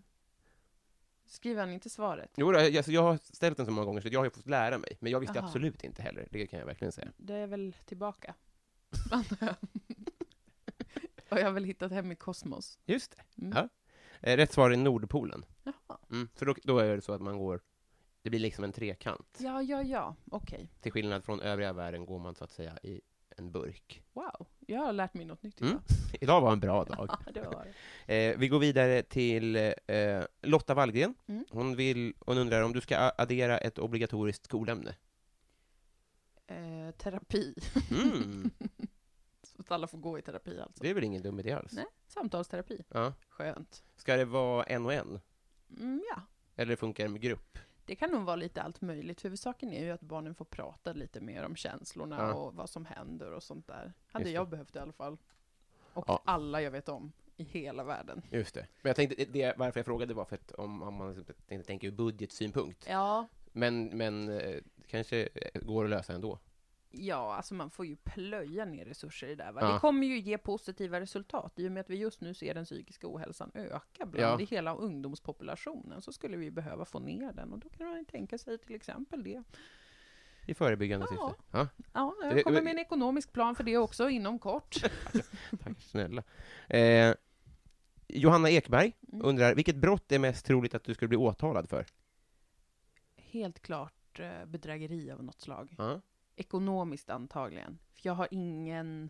[1.27, 2.31] Skriver han inte svaret?
[2.37, 4.47] Jo, då, alltså, jag har ställt den så många gånger så jag har ju fått
[4.47, 5.47] lära mig, men jag visste Aha.
[5.47, 7.11] absolut inte heller, det kan jag verkligen säga.
[7.17, 8.35] Det är väl tillbaka.
[11.29, 12.79] Och jag har väl hittat hem i kosmos.
[12.85, 13.41] Just det.
[13.45, 13.57] Mm.
[13.57, 13.69] Ja.
[14.21, 15.45] Eh, rätt svar är Nordpolen.
[15.63, 15.97] Jaha.
[16.11, 16.29] Mm.
[16.35, 17.61] För då, då är det så att man går,
[18.21, 19.37] det blir liksom en trekant.
[19.39, 20.71] Ja, ja, ja, okej.
[20.81, 23.01] Till skillnad från övriga världen går man så att säga i
[23.39, 24.03] en burk.
[24.13, 25.71] Wow, jag har lärt mig något nytt Mm.
[25.73, 25.81] idag.
[26.21, 27.09] Idag var en bra dag.
[27.25, 27.67] Ja, det var
[28.05, 28.29] det.
[28.31, 29.55] Eh, vi går vidare till
[29.87, 31.15] eh, Lotta Wallgren.
[31.27, 31.45] Mm.
[31.49, 34.95] Hon, vill, hon undrar om du ska addera ett obligatoriskt skolämne.
[36.47, 37.55] Eh, terapi.
[37.91, 38.49] Mm.
[39.43, 40.83] Så att alla får gå i terapi alltså.
[40.83, 41.73] Det är väl ingen dum idé alls?
[41.73, 42.83] Nej, samtalsterapi.
[42.89, 43.13] Ja.
[43.29, 43.83] Skönt.
[43.95, 45.19] Ska det vara en och en?
[45.79, 46.21] Mm, ja,
[46.55, 47.59] Eller funkar det med grupp?
[47.87, 49.25] Det kan nog vara lite allt möjligt.
[49.25, 52.33] Huvudsaken är ju att barnen får prata lite mer om känslorna Ja.
[52.33, 53.93] och vad som händer och sånt där.
[54.11, 55.17] Hade jag behövt i alla fall.
[55.93, 56.21] Och Ja.
[56.25, 58.21] alla jag vet om i hela världen.
[58.31, 58.67] Just det.
[58.81, 61.67] Men jag tänkte, det, varför jag frågade var för att om, om man liksom tänkte
[61.67, 62.85] tänka ur budgetsynpunkt.
[62.89, 64.55] Ja, Men, men eh,
[64.87, 65.29] kanske
[65.61, 66.39] går att lösa ändå.
[66.91, 69.51] Ja, alltså man får ju plöja ner resurser i det.
[69.51, 69.61] Va?
[69.61, 69.73] Ja.
[69.73, 71.53] Det kommer ju ge positiva resultat.
[71.59, 74.45] I och med att vi just nu ser den psykiska ohälsan öka bland Ja.
[74.49, 77.53] hela ungdomspopulationen så skulle vi behöva få ner den.
[77.53, 79.43] Och då kan man tänka sig till exempel det.
[80.45, 81.29] I förebyggande Ja.
[81.29, 81.43] syfte.
[81.51, 84.75] Ja, Ja, jag kommer med en ekonomisk plan för det också inom kort.
[85.63, 86.23] tack snälla.
[86.69, 87.13] Eh,
[88.07, 89.25] Johanna Ekberg Mm.
[89.25, 91.85] undrar, vilket brott är mest troligt att du skulle bli åtalad för?
[93.15, 95.75] Helt klart eh, bedrägeri av något slag.
[95.77, 96.01] Ja.
[96.37, 97.79] Ekonomiskt antagligen.
[97.93, 99.09] För jag har ingen,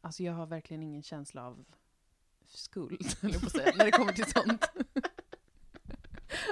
[0.00, 1.64] alltså jag har verkligen ingen känsla av
[2.46, 4.70] skuld, höll jag på att säga, när det kommer till sånt.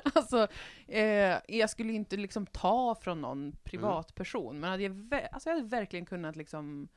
[0.15, 0.49] alltså,
[0.87, 5.69] eh, jag skulle inte liksom ta från någon privatperson, men hade jag, alltså jag hade
[5.69, 6.89] verkligen kunnat liksom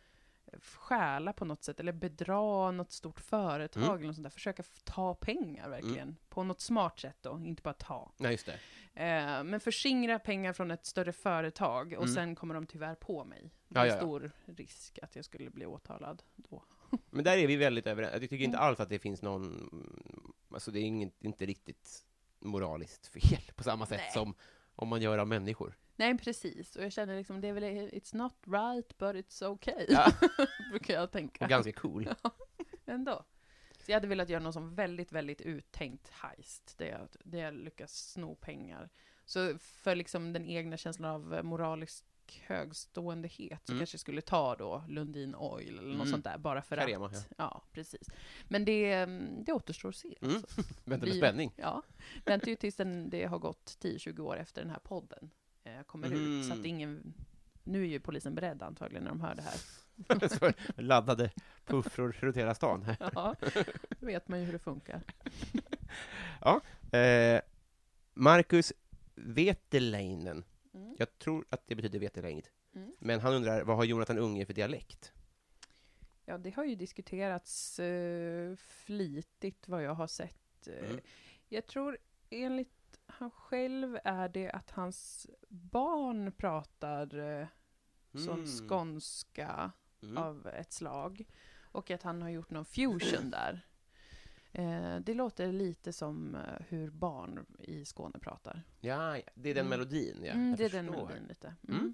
[0.62, 3.95] stjäla på något sätt, eller bedra något stort företag Mm.
[3.95, 4.30] eller något sånt där.
[4.30, 8.12] Försöka ta pengar verkligen, på något smart sätt då, inte bara ta.
[8.18, 8.60] Nej, just det.
[9.04, 12.16] Eh, men förskingra pengar från ett större företag och Mm.
[12.16, 13.51] sen kommer de tyvärr på mig.
[13.68, 13.97] Det Ja, är ja, ja.
[13.99, 16.64] stor risk att jag skulle bli åtalad då.
[17.10, 18.12] Men där är vi väldigt överens.
[18.14, 18.68] Jag tycker inte Mm.
[18.68, 22.06] alls att det finns någon, mm, alltså det är inget, inte riktigt
[22.39, 24.12] moraliskt fel på samma sätt Nej.
[24.12, 24.36] som
[24.76, 25.78] om man gör av människor.
[25.95, 26.76] Nej, precis.
[26.76, 29.86] Och jag känner liksom, det är väl, it's not right, but it's okay.
[29.89, 30.11] Ja.
[30.69, 31.45] Brukar jag tänka.
[31.45, 32.09] Och ganska cool.
[32.86, 33.26] Ändå.
[33.80, 37.53] Så jag hade velat göra någon som väldigt, väldigt uttänkt heist, där jag, där jag
[37.53, 38.89] lyckas sno pengar.
[39.26, 43.80] Så för liksom den egna känslan av eh, moralisk högståendehet så Mm.
[43.80, 46.07] kanske skulle ta då Lundin Oil eller något Mm.
[46.11, 47.13] sånt där, bara för Carema, att.
[47.30, 47.36] ja.
[47.38, 47.63] Ja.
[47.71, 48.07] precis.
[48.47, 50.15] Men det, mm, det återstår att se.
[50.21, 50.36] Mm.
[50.36, 50.61] Alltså.
[50.86, 51.51] Vänta med spänning.
[51.55, 51.82] Ja,
[52.26, 55.30] väntar ju tills den, det har gått 10-20 år efter den här podden
[55.63, 56.45] eh, kommer ut.
[56.45, 56.59] Så Mm.
[56.59, 57.13] att ingen...
[57.63, 59.55] Nu är ju polisen beredd antagligen när de hör det här.
[60.82, 61.32] Laddade
[61.65, 62.84] puffror runt hela stan.
[62.84, 62.97] här.
[63.15, 63.36] Ja,
[63.99, 65.01] då vet man ju hur det funkar.
[66.91, 67.41] Eh,
[68.13, 68.74] Marcus
[69.15, 70.43] Veteleinen.
[70.74, 70.95] Mm.
[70.99, 72.47] Jag tror att det betyder vetelängd.
[72.76, 72.95] Mm.
[72.99, 75.13] Men han undrar, vad har Jonathan Unge för dialekt?
[76.26, 80.67] Ja, det har ju diskuterats eh, flitigt vad jag har sett.
[80.67, 80.99] Eh, Mm.
[81.49, 81.97] Jag tror
[82.30, 87.47] enligt han själv är det att hans barn pratar eh,
[88.13, 88.45] sån Mm.
[88.69, 89.71] skånska
[90.03, 90.17] Mm.
[90.17, 91.26] av ett slag.
[91.61, 93.61] Och att han har gjort någon fusion där.
[94.54, 98.62] Eh, det låter lite som eh, hur barn i Skåne pratar.
[98.82, 99.70] Ja, det är den Mm.
[99.70, 100.32] melodin, ja.
[100.32, 101.56] mm, jag det är den melodin lite.
[101.68, 101.80] Mm.
[101.80, 101.93] Mm.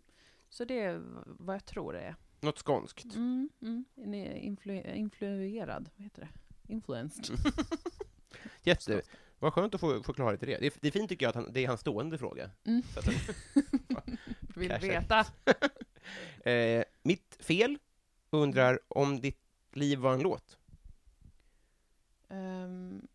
[0.49, 2.15] Så det är vad jag tror det är.
[2.41, 3.15] Något skånskt.
[3.15, 3.85] Mm, mm.
[3.95, 6.73] Influ- influerad, vad heter det?
[6.73, 7.35] Influenced.
[8.63, 9.01] Jätte,
[9.39, 10.57] vad skönt att få, få klarhet i det.
[10.57, 10.65] det.
[10.67, 12.51] är- Det är fint tycker jag att han, det är hans stående fråga.
[12.65, 12.83] Mm.
[12.93, 13.07] Så att
[14.57, 15.25] Vill veta.
[16.49, 17.77] eh, mitt fel
[18.29, 19.41] undrar om ditt
[19.73, 20.57] liv var en låt?
[22.29, 23.07] Um,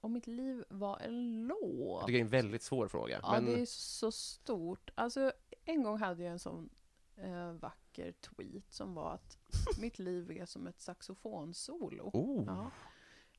[0.00, 2.06] om mitt liv var en låt?
[2.06, 3.20] det är en väldigt svår fråga.
[3.22, 4.90] Ja, men, det är så stort.
[4.94, 5.32] Alltså,
[5.64, 6.68] en gång hade jag en sån
[7.16, 9.38] eh, vacker tweet som var att
[9.80, 12.10] mitt liv är som ett saxofonsolo.
[12.12, 12.70] oh, Ja.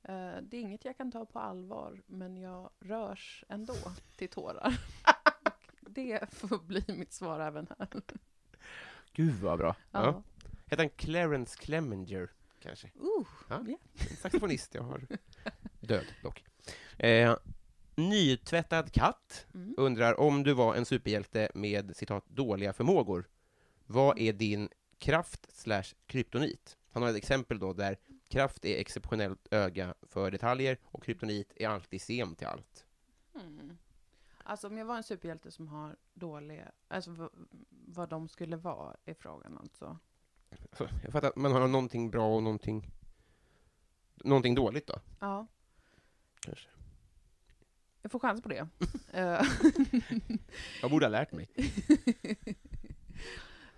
[0.04, 3.76] Eh, det är inget jag kan ta på allvar, men jag rörs ändå
[4.18, 4.80] till tårar.
[5.82, 7.88] Det får bli mitt svar även här.
[9.14, 9.76] gud vad bra.
[9.92, 10.06] Ja.
[10.06, 10.24] Ja.
[10.66, 12.88] Heter han Clarence Clemenger, kanske?
[12.88, 13.64] Uh, Ja.
[13.68, 13.78] ja.
[14.10, 15.08] En saxofonist jag har.
[15.80, 16.44] Död, dock.
[16.98, 17.38] Eh,
[17.96, 19.74] nytvättad katt Mm.
[19.78, 23.28] undrar om du var en superhjälte med citat dåliga förmågor.
[23.86, 26.78] Vad är din kraft slash kryptonit?
[26.92, 27.98] Han har ett exempel då där
[28.28, 32.86] kraft är exceptionellt öga för detaljer och kryptonit är alltid sen till allt.
[33.36, 33.78] Mm.
[34.44, 37.30] Alltså om jag var en superhjälte som har dåliga, alltså
[37.70, 40.00] vad de skulle vara är frågan alltså.
[41.04, 42.92] Jag fattar att man har någonting bra och någonting,
[44.24, 45.48] någonting dåligt då, Ja,
[46.40, 46.70] kanske.
[48.02, 48.68] jag får chans på det.
[49.14, 49.42] Eh,
[50.82, 51.50] Jag borde ha lärt mig.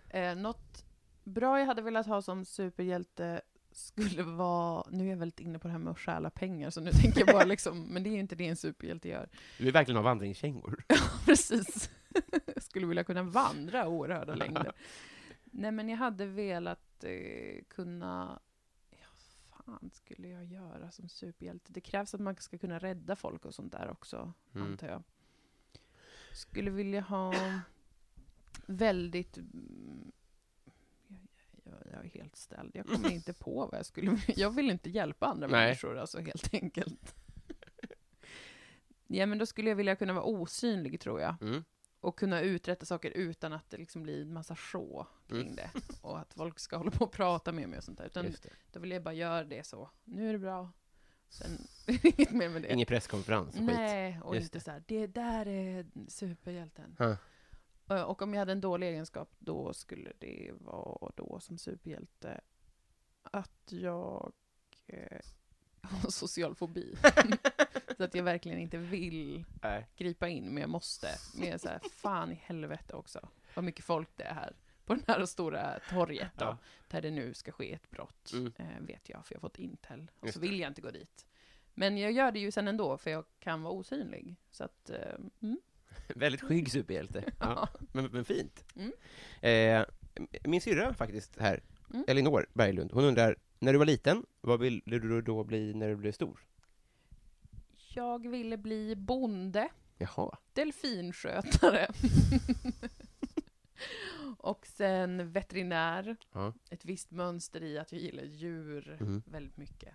[0.09, 0.85] eh, något
[1.23, 3.41] bra jag hade velat ha som superhjälte
[3.71, 6.81] skulle vara, nu är jag väldigt inne på det här med att stjäla pengar, så
[6.81, 9.29] nu tänker jag bara liksom, men det är ju inte det en superhjälte gör.
[9.57, 10.83] Du vill verkligen ha vandringskängor.
[11.25, 11.89] Precis.
[12.53, 14.71] Jag skulle vilja kunna vandra oerhörda längder.
[15.51, 18.39] Nej, men jag hade velat eh, kunna...
[18.89, 19.07] Ja,
[19.49, 21.71] fan skulle jag göra som superhjälte?
[21.73, 24.67] Det krävs att man ska kunna rädda folk och sånt där också, Mm.
[24.71, 25.03] antar jag.
[26.33, 27.33] Skulle vilja ha
[28.65, 29.37] väldigt...
[29.37, 30.11] mm,
[31.07, 32.71] Jag, jag, jag är helt ställd.
[32.75, 35.65] Jag kommer inte på vad jag skulle Jag vill inte hjälpa andra Nej.
[35.65, 37.15] människor, alltså helt enkelt.
[39.07, 41.63] Ja, men då skulle jag vilja kunna vara osynlig, tror jag Mm.
[42.01, 45.55] Och kunna uträtta saker utan att det liksom blir en massa show kring Mm.
[45.55, 45.71] det.
[46.01, 48.05] Och att folk ska hålla på och prata med mig och sånt där.
[48.05, 48.49] Utan Just det.
[48.71, 49.89] då vill jag bara göra det så.
[50.03, 50.71] Nu är det bra.
[51.29, 51.51] Sen
[52.03, 52.73] inget mer med det.
[52.73, 53.65] Ingen presskonferens och skit.
[53.65, 54.63] Nej, och Just inte det.
[54.63, 56.95] så här, det där är superhjälten.
[56.99, 57.17] Ja.
[57.95, 62.41] Eh, Och om jag hade en dålig egenskap, då skulle det vara då som superhjälte
[63.23, 64.33] att jag
[64.87, 65.19] eh,
[66.09, 66.95] social fobi.
[67.97, 69.87] så att jag verkligen inte vill Nej.
[69.97, 71.07] gripa in, men jag måste.
[71.35, 73.29] Men jag är så här, fan i helvete också.
[73.53, 74.55] Vad mycket folk det är här.
[74.85, 76.57] På det här stora torget då, Ja.
[76.87, 78.31] där det nu ska ske ett brott.
[78.33, 78.53] Mm.
[78.57, 80.11] Eh, vet jag, för jag har fått intel.
[80.19, 81.25] Och Just så vill jag inte gå dit.
[81.73, 84.35] Men jag gör det ju sen ändå, för jag kan vara osynlig.
[84.51, 85.59] Så att, eh, mm.
[86.07, 87.23] Väldigt skygg superhjälte.
[87.39, 87.67] Ja.
[87.91, 88.65] Men, men fint.
[88.75, 88.91] Mm.
[89.41, 89.85] Eh,
[90.43, 91.61] min syrra faktiskt här,
[91.93, 92.05] Mm.
[92.07, 95.95] Elinor Berglund, hon undrar, när du var liten, vad ville du då bli när du
[95.95, 96.45] blev stor?
[97.93, 100.37] Jag ville bli bonde, Jaha.
[100.53, 101.87] delfinskötare.
[104.37, 106.15] och sen veterinär.
[106.31, 106.53] Ja.
[106.69, 109.23] Ett visst mönster i att jag gillar djur Mhm.
[109.25, 109.93] väldigt mycket.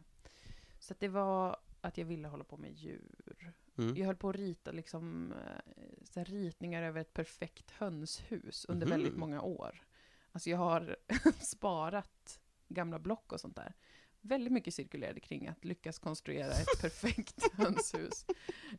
[0.79, 3.53] Så att det var att jag ville hålla på med djur.
[3.79, 3.97] Mm.
[3.97, 8.91] Jag höll på att rita liksom, eh, så ritningar över ett perfekt hönshus under Mhm.
[8.97, 9.83] väldigt många år.
[10.33, 10.97] Alltså jag har
[11.41, 13.75] sparat gamla block och sånt där.
[14.21, 18.27] Väldigt mycket cirkulerade kring att lyckas konstruera ett perfekt hönshus.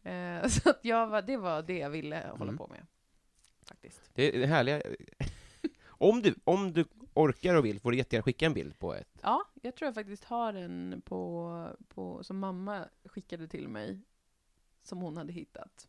[0.04, 2.58] Eh, så att jag var, det var det jag ville hålla Mm.
[2.58, 2.88] på med.
[3.62, 4.02] Faktiskt.
[4.14, 4.82] Det är det härliga.
[5.88, 9.20] om, du, om du orkar och vill får du jättegärna skicka en bild på ett.
[9.22, 14.02] Ja, jag tror jag faktiskt har en på, på, som mamma skickade till mig,
[14.84, 15.88] som hon hade hittat.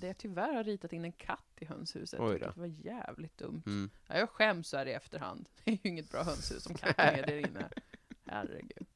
[0.00, 2.20] Det jag tyvärr har ritat in en katt i hönshuset.
[2.20, 2.32] Oj då.
[2.32, 3.62] vilket var jävligt dumt.
[3.66, 3.90] Mm.
[4.06, 5.48] Ja, jag skäms så här i efterhand.
[5.64, 7.68] Det är ju inget bra hönshus om katten är där inne.
[8.24, 8.86] Herregud.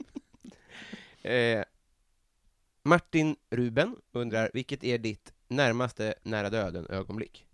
[1.22, 1.64] Eh,
[2.82, 7.46] Martin Ruben undrar, vilket är ditt närmaste nära döden-ögonblick?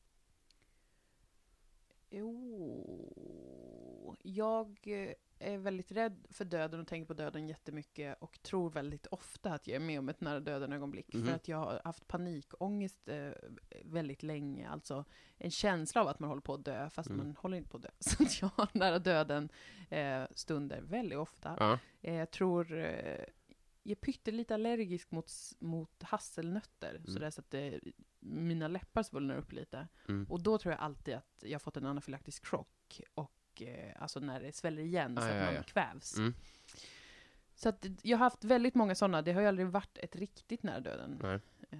[2.10, 5.12] Jo, jag eh,
[5.44, 9.66] är väldigt rädd för döden och tänker på döden jättemycket och tror väldigt ofta att
[9.66, 11.14] jag är med om ett nära döden-ögonblick.
[11.14, 11.26] Mhm.
[11.26, 13.30] För att jag har haft panikångest eh,
[13.84, 14.68] väldigt länge.
[14.68, 15.04] Alltså
[15.38, 17.26] en känsla av att man håller på att dö, fast Mm.
[17.26, 17.90] man håller inte på att dö.
[17.98, 19.48] Så att jag har nära döden
[19.90, 21.56] eh, stunder väldigt ofta.
[21.58, 21.78] Ja.
[22.02, 23.24] Eh, jag tror eh,
[23.86, 27.06] jag är pyttelite allergisk mot, mot hasselnötter, Mm.
[27.06, 27.80] så där så att det,
[28.20, 29.88] mina läppar svullnar upp lite.
[30.08, 30.26] Mm.
[30.30, 33.43] Och då tror jag alltid att jag har fått en anafylaktisk chock, och eh,
[33.96, 35.62] alltså när det sväller igen så Ah, att ja, man ja.
[35.62, 36.18] kvävs.
[36.18, 36.34] Mm.
[37.54, 40.62] Så att jag har haft väldigt många sådana, det har ju aldrig varit ett riktigt
[40.62, 41.40] nära döden
[41.70, 41.78] eh,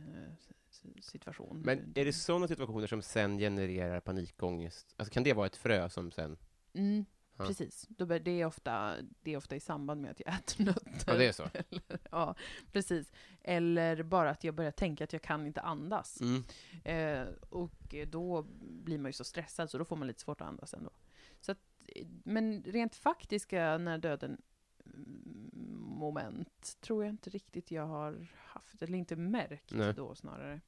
[1.01, 1.63] situation.
[1.65, 4.95] Men är det sådana situationer som sen genererar panikångest?
[4.97, 6.37] Alltså kan det vara ett frö som sen...
[6.75, 7.05] Mm,
[7.37, 7.47] Ja.
[7.47, 7.87] Precis.
[7.89, 11.05] Det, är ofta, det är ofta i samband med att jag äter nötter.
[11.07, 11.43] Ja, det är så.
[11.55, 12.35] Eller, ja,
[12.73, 13.13] precis.
[13.43, 16.21] Eller bara att jag börjar tänka att jag kan inte andas.
[16.21, 16.45] Mm.
[16.85, 20.49] Eh, och då blir man ju så stressad, så då får man lite svårt att
[20.49, 20.91] andas ändå.
[21.45, 21.59] Så att,
[22.25, 24.43] men rent faktiska när döden
[24.87, 29.95] mm, moment tror jag inte riktigt jag har haft, eller inte märkt Nej.
[29.95, 30.61] då snarare.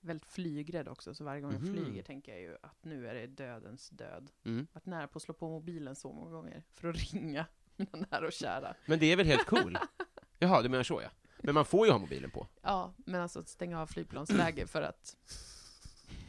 [0.00, 1.72] Väldigt flygrädd också, så varje gång jag Mhm.
[1.74, 4.30] flyger tänker jag ju att nu är det dödens död.
[4.44, 4.66] Mm.
[4.72, 7.46] Varit nära på att slå på mobilen så många gånger för att ringa
[7.76, 8.74] mina nära och kära.
[8.86, 9.78] Men det är väl helt cool?
[10.38, 11.08] Jaha, du menar så ja.
[11.42, 12.46] Men man får ju ha mobilen på.
[12.62, 15.16] Ja, men alltså att stänga av flygplansläge för att,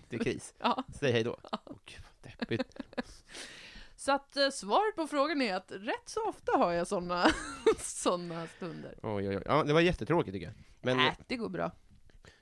[0.09, 0.53] Det är kris.
[0.59, 0.83] ja.
[0.93, 1.37] Säg hej då.
[1.51, 2.79] Åh, gud, vad deppigt.
[4.05, 7.25] Så att eh, svaret på frågan är att rätt så ofta har jag sådana
[7.77, 8.99] såna stunder.
[9.03, 9.43] Oj, oj, oj.
[9.45, 10.55] Ja, det var jättetråkigt tycker jag.
[10.81, 11.71] Men äh, det går bra.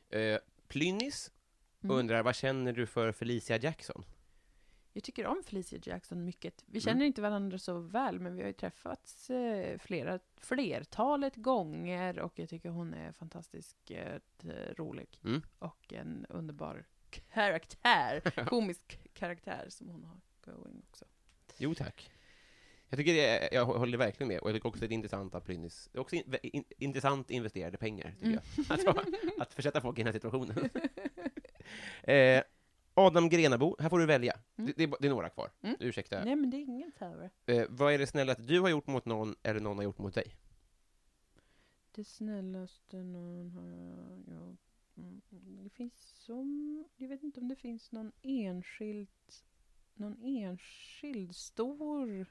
[0.09, 0.37] eh,
[0.67, 1.31] Plynnis
[1.83, 1.95] Mm.
[1.97, 4.05] undrar, vad känner du för Felicia Jackson?
[4.93, 6.63] Jag tycker om Felicia Jackson mycket.
[6.67, 6.81] Vi Mm.
[6.81, 12.39] känner inte varandra så väl, men vi har ju träffats eh, flera, flertalet gånger och
[12.39, 14.19] jag tycker hon är fantastiskt eh,
[14.77, 15.19] rolig.
[15.23, 15.41] Mm.
[15.59, 16.85] Och en underbar
[17.33, 21.05] karaktär, komisk karaktär som hon har going också.
[21.57, 22.09] Jo, tack.
[22.89, 25.45] Jag tycker det jag håller verkligen med, och jag tycker också det är intressant att
[25.45, 28.39] Plynnis, det är också in, in, intressant investerade pengar, tycker Mm.
[28.57, 28.65] jag.
[28.71, 29.03] Alltså,
[29.39, 30.69] att försätta folk i den här situationen.
[32.03, 32.43] eh,
[32.93, 34.39] Adam Grenabo, här får du välja.
[34.57, 34.73] Mm.
[34.77, 35.51] Det, det, det är några kvar.
[35.61, 35.75] Mm.
[35.79, 36.23] Ursäkta.
[36.25, 37.29] Nej men det är ingen terror.
[37.45, 40.13] Eh, vad är det snällaste du har gjort mot någon, eller någon har gjort mot
[40.15, 40.35] dig?
[41.95, 44.59] Det snällaste någon har gjort.
[44.97, 45.21] Mm,
[45.63, 45.93] det finns
[46.25, 49.09] som, jag vet inte om det finns någon enskild,
[49.95, 52.25] någon enskild stor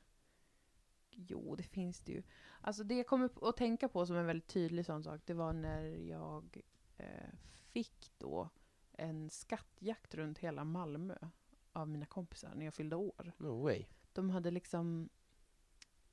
[1.14, 2.22] Jo, det finns det ju.
[2.60, 5.52] Alltså det jag kommer att tänka på som en väldigt tydlig sån sak, det var
[5.52, 6.60] när jag
[6.96, 7.30] eh,
[7.72, 8.48] fick då
[8.92, 11.16] en skattjakt runt hela Malmö
[11.72, 13.32] av mina kompisar när jag fyllde år.
[13.38, 13.84] No way.
[14.12, 15.08] De hade liksom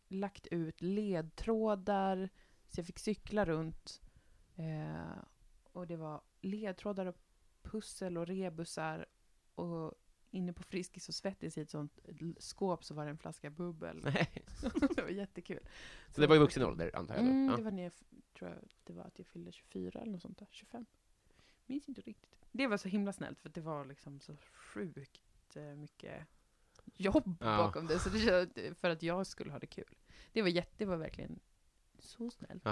[0.08, 2.30] lagt ut ledtrådar,
[2.68, 4.02] så jag fick cykla runt.
[4.56, 5.24] Eh,
[5.64, 7.18] och det var ledtrådar och
[7.62, 9.06] pussel och rebusar.
[9.56, 9.94] Och
[10.32, 12.00] inne på Friskis och Svettis i ett sånt
[12.38, 14.00] skåp så var det en flaska bubbel.
[14.04, 14.30] Nej.
[14.96, 15.60] det var jättekul.
[16.10, 17.24] Så det var i vuxen ålder, antar jag?
[17.26, 17.30] då?
[17.30, 17.58] Mm, ja.
[17.58, 17.92] det var när jag,
[18.38, 20.86] tror jag, det var att jag fyllde 24 eller något sånt där, 25.
[21.66, 22.36] Minns inte riktigt.
[22.52, 26.28] Det var så himla snällt för det var liksom så sjukt eh, mycket
[26.96, 27.58] jobb Ja.
[27.58, 28.00] bakom det.
[28.00, 29.96] Så det kändes- för att jag skulle ha det kul.
[30.34, 31.40] Det var jätte, det var verkligen
[32.00, 32.66] så snällt.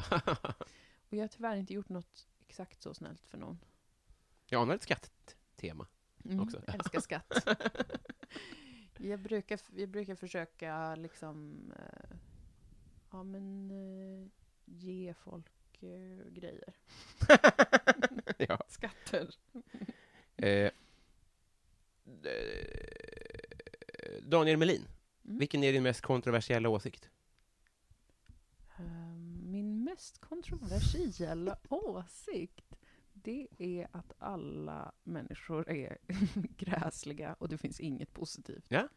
[1.10, 3.60] Och jag har tyvärr inte gjort något exakt så snällt för någon.
[4.49, 5.88] jag anar ett skatttema.
[6.28, 6.61] Mm, Också.
[6.67, 7.34] Älskar skatt.
[8.97, 12.17] jag, brukar, jag brukar försöka liksom, eh,
[13.11, 14.28] ja men, eh,
[14.65, 16.73] ge folk eh, grejer.
[18.38, 18.59] ja.
[18.67, 19.36] Skatter.
[20.38, 20.71] Eh,
[22.23, 24.88] eh, Daniel Melin,
[25.25, 25.38] Mm.
[25.39, 27.09] vilken är din mest kontroversiella åsikt?
[28.80, 32.66] Ehm, Min mest kontroversiella åsikt,
[33.28, 35.97] det är att alla människor är
[36.57, 38.65] gräsliga och det finns inget positivt.
[38.67, 38.88] Ja.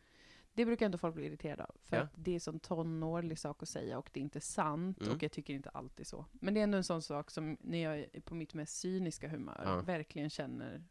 [0.53, 2.03] Det brukar ändå folk bli irriterade av, för Ja.
[2.03, 5.13] att det är sån tonårlig sak att säga och det är inte sant Mm.
[5.15, 6.27] och jag tycker inte alltid så.
[6.33, 9.29] Men det är ändå en sån sak som när jag är på mitt mest cyniska
[9.29, 9.81] humör Ja.
[9.81, 10.85] verkligen känner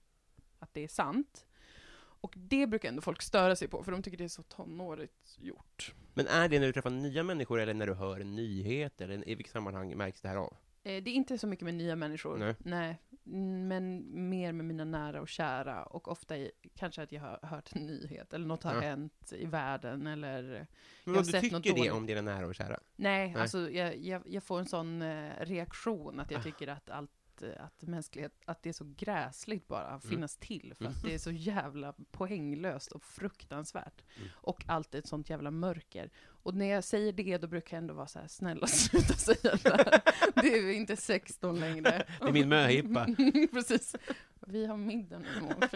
[0.59, 1.45] att det är sant.
[2.21, 5.37] Och det brukar ändå folk störa sig på, för de tycker det är så tonårigt
[5.39, 5.93] gjort.
[6.13, 9.29] Men är det när du träffar nya människor, eller när du hör en nyhet, eller
[9.29, 10.57] i vilket sammanhang märks det här av?
[10.84, 12.97] Eh, Det är inte så mycket med nya människor, Nej.
[13.25, 15.84] Mm, men mer med mina nära och kära.
[15.84, 18.80] Och ofta i, kanske att jag har hört en nyhet, eller något har Ja.
[18.82, 20.43] hänt i världen, eller...
[21.03, 21.91] Men Jag du sett tycker något det dåligt.
[21.91, 22.80] om dina nära och kära?
[22.95, 23.41] Nej, Nej.
[23.41, 26.43] alltså jag, jag, jag får en sån eh, reaktion att jag Ah.
[26.43, 27.11] tycker att allt
[27.41, 30.15] eh, att mänsklighet, att det är så gräsligt bara att Mm.
[30.15, 30.97] finnas till, för Mm.
[30.97, 34.01] att det är så jävla poänglöst och fruktansvärt.
[34.17, 34.29] Mm.
[34.33, 36.09] Och allt är ett sånt jävla mörker.
[36.43, 39.55] Och när jag säger det, då brukar jag ändå vara så här, snälla sluta säga
[39.63, 40.01] det här.
[40.41, 42.05] Det är inte 16 längre.
[42.21, 43.07] Det är min möhippa.
[43.51, 43.95] Precis.
[44.47, 45.69] Vi har middag nu imorgon.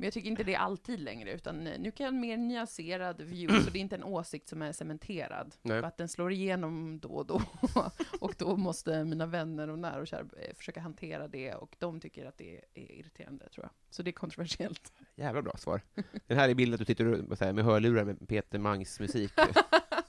[0.00, 2.20] Men jag tycker inte det är alltid längre, utan eh, nu kan jag ha en
[2.20, 5.54] mer nyanserad view, så det är inte en åsikt som är cementerad.
[5.62, 5.80] Nej.
[5.80, 7.42] För att den slår igenom då och då.
[8.20, 12.00] Och då måste mina vänner och nära och kära eh, försöka hantera det, och de
[12.00, 13.70] tycker att det är irriterande, tror jag.
[13.90, 14.92] Så det är kontroversiellt.
[15.14, 15.82] Jävla bra svar.
[16.26, 19.32] Den här är bilden att du sitter med hörlurar med Peter Mangs musik.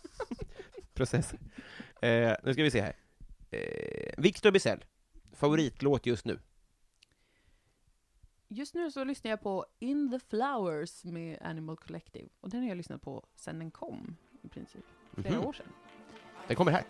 [0.93, 1.33] Process.
[2.01, 2.95] Eh, nu ska vi se här.
[3.49, 4.85] Eh, Victor Bizell,
[5.33, 6.39] favoritlåt just nu?
[8.53, 12.29] Just nu så lyssnar jag på In the Flowers med Animal Collective.
[12.41, 14.85] Och den har jag lyssnat på sedan den kom, i princip.
[15.13, 15.45] Flera Mhm.
[15.45, 15.67] år sedan.
[16.47, 16.83] Den kommer här.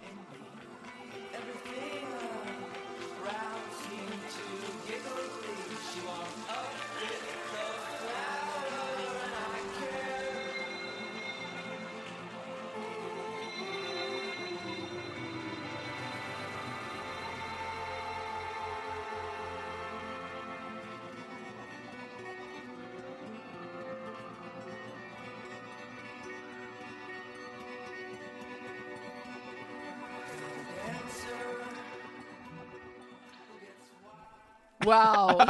[34.91, 35.41] Wow!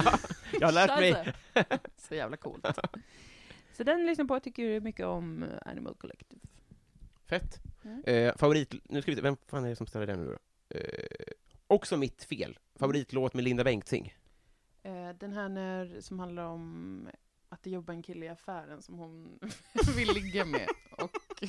[0.60, 1.34] Jag har lärt mig.
[1.98, 2.66] Så jävla coolt.
[3.74, 6.42] Så den lyssnar på, jag tycker mycket om eh, Animal Collective.
[7.30, 7.60] Fett.
[7.84, 8.04] Mm.
[8.06, 8.74] Eh, favorit...
[8.84, 10.78] Nu ska vi se, vem fan är det som ställer den nu då?
[10.78, 11.34] Eh,
[11.68, 12.60] också mitt fel.
[12.76, 14.16] Favoritlåt med Linda Bengtzing.
[14.84, 17.08] Eh, Den här när, som handlar om
[17.50, 19.40] att det jobbar en kille i affären som hon
[19.96, 20.68] vill ligga med.
[20.92, 21.44] Och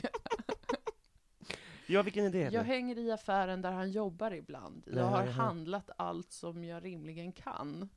[1.92, 2.52] Ja, vilken det?
[2.52, 4.82] jag hänger i affären där han jobbar ibland.
[4.94, 7.88] Jag har handlat allt som jag rimligen kan.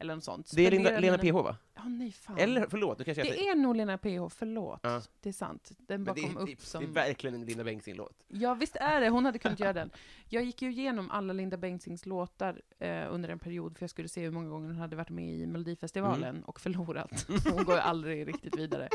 [0.00, 0.50] Eller något sånt.
[0.54, 1.56] Det är Lena mina- PH, va?
[1.74, 2.38] Ja, nej fan.
[2.38, 4.80] Eller, förlåt, du kanske det är nog Lena PH, förlåt.
[4.82, 5.02] Ja.
[5.20, 5.70] Det är sant.
[5.78, 6.92] Den bara det, kom upp det, det är som...
[6.92, 8.24] verkligen en Linda Bengtzing-låt.
[8.28, 9.08] Ja, visst är det.
[9.08, 9.90] Hon hade kunnat göra den.
[10.28, 14.08] Jag gick ju igenom alla Linda Bengtzings låtar eh, under en period, för jag skulle
[14.08, 16.42] se hur många gånger hon hade varit med i Melodifestivalen Mm.
[16.42, 17.26] och förlorat.
[17.54, 18.88] Hon går ju aldrig riktigt vidare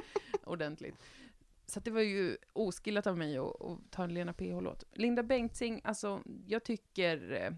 [0.44, 0.96] ordentligt.
[1.66, 4.84] Så att det var ju oskillat av mig att, att ta en Lena PH-låt.
[4.92, 7.32] Linda Bengtzing, alltså, jag tycker...
[7.32, 7.52] Eh,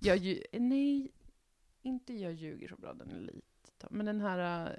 [0.00, 1.12] jag ju, nej,
[1.82, 3.88] inte jag ljuger så bra, den är lite...
[3.90, 4.70] Men den här...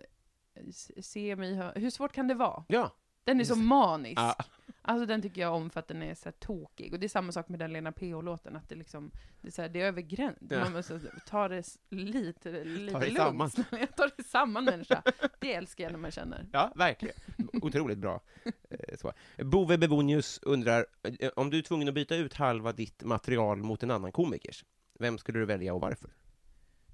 [0.53, 0.63] Eh,
[1.01, 2.65] se mig, hör, hur svårt kan det vara?
[2.67, 2.95] Ja.
[3.25, 4.19] Den är så manisk.
[4.21, 4.35] Ja.
[4.81, 6.93] Alltså den tycker jag om för att den är så tokig.
[6.93, 9.11] Och det är samma sak med den Lena PH-låten, att det liksom,
[9.41, 10.37] det är, så här, det är över gräns.
[10.49, 10.59] Ja.
[10.59, 13.17] Man måste ta det lite, lite Ta dig lugnt.
[13.17, 13.51] samman.
[13.79, 15.03] Jag tar det samman människa.
[15.39, 16.45] Det älskar jag när man känner.
[16.53, 17.15] Ja, verkligen.
[17.61, 18.21] Otroligt bra.
[18.69, 19.13] Eh, Så.
[19.43, 20.85] Bove Bevonius undrar,
[21.19, 24.65] eh, om du är tvungen att byta ut halva ditt material mot en annan komikers,
[24.99, 26.09] vem skulle du välja och varför?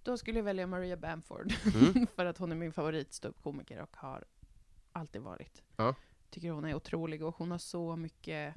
[0.04, 1.54] Då skulle jag välja Maria Bamford.
[1.76, 2.08] Mm.
[2.16, 4.24] för att hon är min favoritståuppkomiker och har
[4.92, 5.62] alltid varit.
[5.76, 5.96] Ja.
[6.32, 8.56] Tycker hon är otrolig och hon har så mycket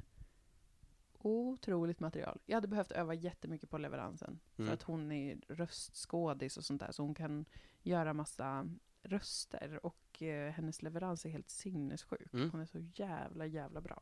[1.17, 2.39] otroligt material.
[2.45, 4.39] Jag hade behövt öva jättemycket på leveransen.
[4.57, 4.67] Mm.
[4.67, 7.45] För att hon är röstskådis och sånt där, så hon kan
[7.81, 8.69] göra massa
[9.03, 12.33] röster och eh, hennes leverans är helt sinnessjuk.
[12.33, 12.51] Mm.
[12.51, 14.01] Hon är så jävla, jävla bra.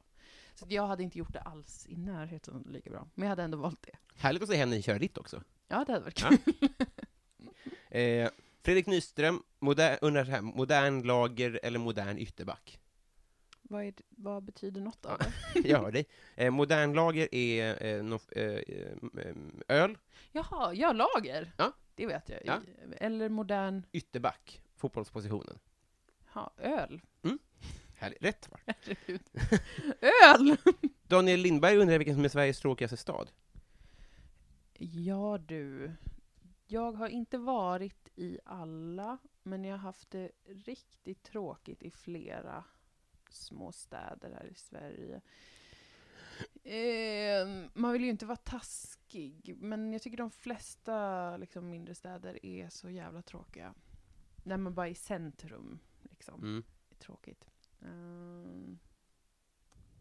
[0.56, 3.08] Så jag hade inte gjort det alls i närheten lika bra.
[3.16, 3.98] Men jag hade ändå valt det.
[4.16, 5.44] Härligt att se henne köra ditt också.
[5.68, 6.30] Ja, det hade varit Ja.
[6.30, 6.70] kul.
[7.90, 8.30] Eh,
[8.62, 12.80] Fredrik Nyström moder, undrar så här, modern lager eller modern ytterback?
[13.74, 15.26] Vad, är, vad betyder något av Ja.
[15.62, 15.70] det?
[15.70, 16.06] Jag hör dig.
[16.36, 19.36] Eh, modern lager är eh, no, eh, eh,
[19.68, 19.98] öl,
[20.32, 21.52] Jaha, ja, lager.
[21.58, 21.72] Ja.
[21.96, 22.40] Det vet jag.
[22.46, 22.60] Ja.
[22.98, 25.60] Eller modern, ytterback, fotbollspositionen.
[26.34, 27.02] ha, öl.
[27.96, 28.24] Härligt.
[28.24, 28.58] Rätt va?
[28.66, 29.22] Herregud.
[30.02, 30.58] öl!
[31.08, 33.32] Daniel Lindberg undrar vilken som är Sveriges tråkigaste stad.
[34.80, 35.92] Ja du,
[36.68, 42.64] jag har inte varit i alla, men jag har haft det riktigt tråkigt i flera
[43.36, 45.22] små städer här i Sverige.
[46.64, 52.46] Eh, man vill ju inte vara taskig, men jag tycker de flesta liksom, mindre städer
[52.46, 53.74] är så jävla tråkiga.
[54.44, 56.42] När man bara är i centrum, liksom.
[56.42, 56.64] Mm.
[56.90, 57.50] Det är tråkigt.
[57.82, 58.76] Eh,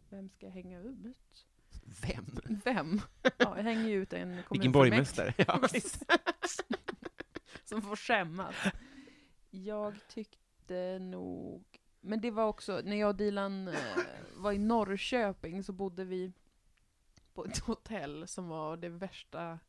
[0.09, 1.47] vem ska jag hänga ut?
[2.01, 2.25] Vem?
[2.63, 3.01] Vem?
[3.21, 4.71] Ja, jag hänger ju ut en Vilken kommunfullmäktige.
[4.71, 5.33] borgmästare?
[5.37, 6.03] Ja, visst.
[7.65, 8.55] som får skämmas.
[9.49, 11.72] Jag tyckte nog...
[12.05, 13.75] Men det var också, när jag och Dilan eh,
[14.35, 16.33] var i Norrköping så bodde vi
[17.33, 19.59] på ett hotell som var det värsta...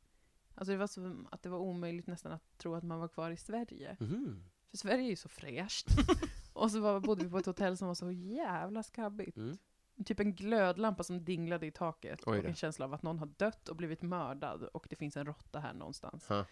[0.54, 3.30] Alltså det var som att det var omöjligt nästan att tro att man var kvar
[3.30, 3.96] i Sverige.
[4.00, 4.44] Mhm.
[4.70, 5.86] För Sverige är ju så fräscht.
[6.52, 9.36] och så var, bodde vi på ett hotell som var så jävla skabbigt.
[9.36, 9.56] Mm.
[10.04, 12.20] Typ en glödlampa som dinglade i taket.
[12.26, 14.62] Oj och en känsla av att någon har dött och blivit mördad.
[14.62, 16.28] Och det finns en råtta här någonstans.
[16.28, 16.44] Ha.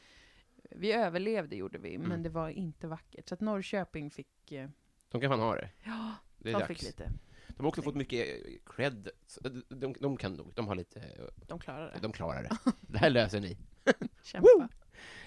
[0.70, 2.22] Vi överlevde gjorde vi, men Mm.
[2.22, 3.28] det var inte vackert.
[3.28, 4.53] Så att Norrköping fick...
[4.53, 4.68] eh,
[5.13, 5.71] De kan fan ha det.
[5.85, 6.69] Ja, Det är de dags.
[6.69, 7.13] fick lite.
[7.49, 9.09] De har också fått mycket eh, cred.
[9.41, 11.99] De, de, de kan nog, de har lite, eh, De klarade det.
[12.01, 12.73] de klarar det.
[12.81, 13.57] Det här löser ni.
[14.23, 14.69] Kämpa.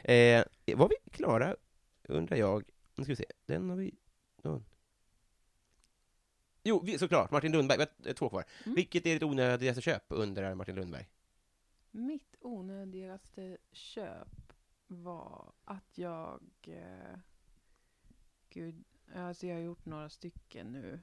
[0.04, 1.56] Eh, var vi klara,
[2.04, 2.64] undrar jag.
[2.96, 3.96] Nu ska vi se, den har vi...
[4.42, 4.66] den.
[6.64, 8.46] Jo, vi, såklart, Martin Lundberg, vi har två kvar.
[8.66, 8.76] Mm.
[8.76, 11.08] Vilket är ditt onödigaste köp, undrar Martin Lundberg?
[11.92, 14.54] Mitt onödigaste köp
[14.88, 16.42] var att jag...
[16.68, 17.18] Eh,
[18.50, 18.84] gud,
[19.14, 21.00] alltså jag har gjort några stycken nu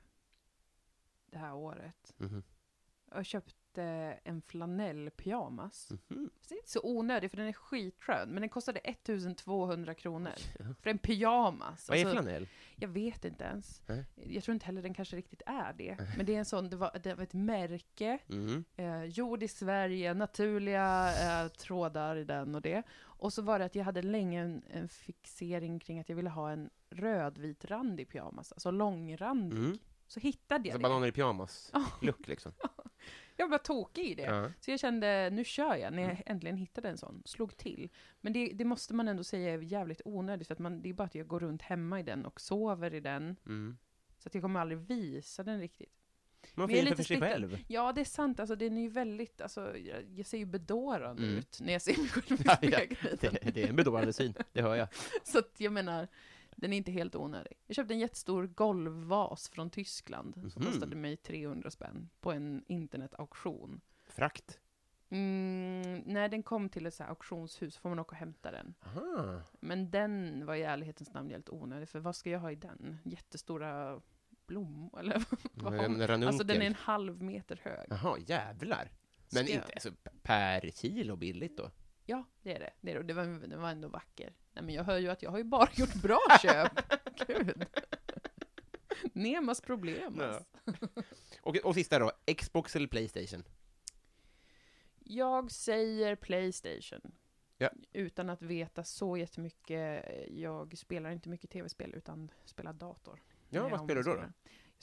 [1.27, 2.15] det här året.
[2.17, 2.43] Mhm.
[3.11, 3.27] Jag
[3.73, 5.91] köpte en flanellpyjamas.
[6.09, 6.31] Mhm.
[6.49, 10.33] Det är inte så onödig för den är skitskön, men den kostade 1200 kronor.
[10.59, 10.65] Ja.
[10.81, 11.89] För en pyjamas.
[11.89, 12.49] Vad är Alltså, flanell?
[12.77, 13.83] Jag vet inte ens.
[13.87, 14.05] Nej.
[14.27, 15.97] Jag tror inte heller den kanske riktigt är det.
[16.17, 18.65] Men det är en sån, det var, det var ett märke, Mm.
[18.77, 21.09] eh, gjord i Sverige, naturliga
[21.43, 22.83] eh, trådar i den och det.
[23.01, 26.31] Och så var det att jag hade länge en, en fixering kring att jag ville
[26.31, 29.59] ha en rödvitrandig pyjamas, alltså långrandig.
[29.59, 29.79] Mm.
[30.07, 30.83] Så hittade jag Alltså det.
[30.83, 32.53] bananer i pyjamas-look liksom.
[33.37, 34.23] Jag var tokig i det.
[34.23, 34.51] Ja.
[34.61, 37.23] Så jag kände, nu kör jag, när jag äntligen hittade en sån.
[37.25, 37.89] Slog till.
[38.21, 40.93] Men det, det måste man ändå säga är jävligt onödigt, för att man, det är
[40.93, 43.37] bara att jag går runt hemma i den och sover i den.
[43.47, 43.77] Mm.
[44.19, 45.93] Så att jag kommer aldrig visa den riktigt.
[46.55, 47.59] Man får inte lite för sig själv.
[47.69, 48.41] Ja, det är sant.
[48.41, 51.37] Alltså, den är ju väldigt, alltså, jag, jag ser ju bedårande Mm.
[51.39, 52.79] ut när jag ser mig själv i Ja, ja.
[52.79, 53.17] spegeln.
[53.21, 54.89] Det, det är en bedårande syn, det hör jag.
[55.25, 56.09] Så att jag menar,
[56.57, 57.53] den är inte helt onödig.
[57.67, 60.73] Jag köpte en jättestor golvvas från Tyskland som Mhm.
[60.73, 63.81] kostade mig 300 spänn på en internetauktion.
[64.09, 64.59] Frakt.
[65.09, 68.75] Mm, när den kom till ett så auktionshus får man åka och hämta den.
[68.87, 69.41] Aha.
[69.61, 72.99] Men den var i ärlighetens namn helt onödig, för vad ska jag ha i den?
[73.05, 74.01] Jättestora
[74.47, 75.01] blommor?
[75.01, 75.25] Eller
[75.55, 75.85] vad man?
[75.85, 76.29] En ranunkel.
[76.29, 77.87] Alltså den är en halv meter hög.
[77.91, 78.91] Jaha, jävlar.
[79.35, 79.91] Men Ska inte, alltså,
[80.23, 81.71] per kilo billigt då?
[82.13, 82.71] Ja, det är det.
[82.81, 83.03] Det, är det.
[83.03, 84.35] det var, den var ändå vacker.
[84.53, 86.73] Nej, men jag hör ju att jag har ju bara gjort bra köp.
[87.27, 87.65] Gud.
[89.13, 90.17] Nemas problem.
[90.19, 90.25] Ja.
[90.27, 90.45] Alltså.
[91.43, 93.45] Och, och sista då, Xbox eller Playstation?
[94.99, 97.13] Jag säger Playstation.
[97.59, 97.71] Ja.
[97.93, 100.05] Utan att veta så jättemycket.
[100.29, 103.23] Jag spelar inte mycket tv-spel utan spelar dator.
[103.51, 104.17] Ja, vad spelar du då?
[104.17, 104.33] då?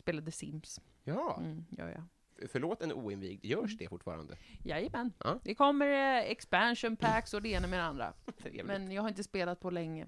[0.06, 0.82] Jag The Sims.
[1.04, 2.04] Ja, Mm, ja, ja.
[2.48, 4.38] Förlåt en oinvigd, görs det fortfarande?
[4.64, 5.14] Jajamän.
[5.24, 5.40] Ja.
[5.44, 8.14] Det kommer eh, expansion packs och det ena med det andra.
[8.64, 10.08] Men jag har inte spelat på länge.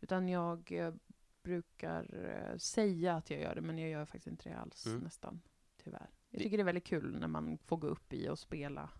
[0.00, 0.94] Utan jag eh,
[1.42, 4.98] brukar eh, säga att jag gör det, men jag gör faktiskt inte det alls Mm.
[5.00, 5.40] nästan.
[5.84, 6.10] Tyvärr.
[6.30, 8.90] Jag tycker det är väldigt kul när man får gå upp i och spela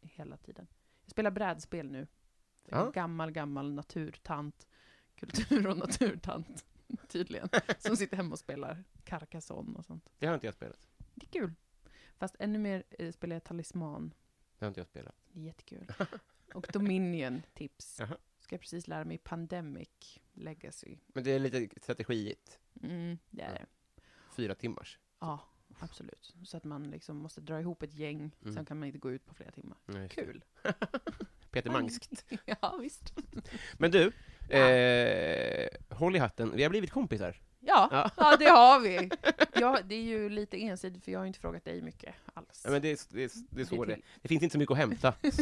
[0.00, 0.66] hela tiden.
[1.02, 2.06] Jag spelar brädspel nu.
[2.68, 2.86] Ja.
[2.86, 4.66] En gammal, gammal naturtant.
[5.16, 6.64] Kultur och naturtant,
[7.08, 7.48] tydligen.
[7.78, 10.10] Som sitter hemma och spelar Carcassonne och sånt.
[10.18, 10.88] Det har inte jag spelat.
[11.14, 11.52] Det är kul.
[12.24, 14.14] Fast ännu mer eh, spelar jag Talisman.
[14.58, 15.14] Det har inte jag spelat.
[15.32, 15.86] Jättekul.
[16.54, 17.96] Och Dominion, tips.
[18.00, 18.16] Jaha.
[18.40, 20.96] Ska jag precis lära mig Pandemic Legacy.
[21.06, 23.54] Men det är lite strategiigt, Mm, det är Ja.
[23.54, 23.66] det.
[24.36, 24.98] fyra timmars.
[25.20, 25.40] Ja,
[25.78, 26.34] absolut.
[26.44, 28.54] Så att man liksom måste dra ihop ett gäng, Mm.
[28.54, 29.78] sen kan man inte gå ut på flera timmar.
[29.86, 30.08] Just det.
[30.08, 30.44] Kul!
[31.50, 32.24] Peter Mangskt.
[32.44, 33.14] ja, visst.
[33.78, 34.12] Men du,
[34.56, 37.40] eh, håll i hatten, vi har blivit kompisar.
[37.74, 38.10] Ja, Ja.
[38.16, 38.36] ja.
[38.36, 39.10] det har vi.
[39.60, 42.60] Ja, det är ju lite ensidigt, för jag har inte frågat dig mycket alls.
[42.64, 44.72] Ja, men det, är- det, är- det är så Det det finns inte så mycket
[44.72, 45.14] att hämta.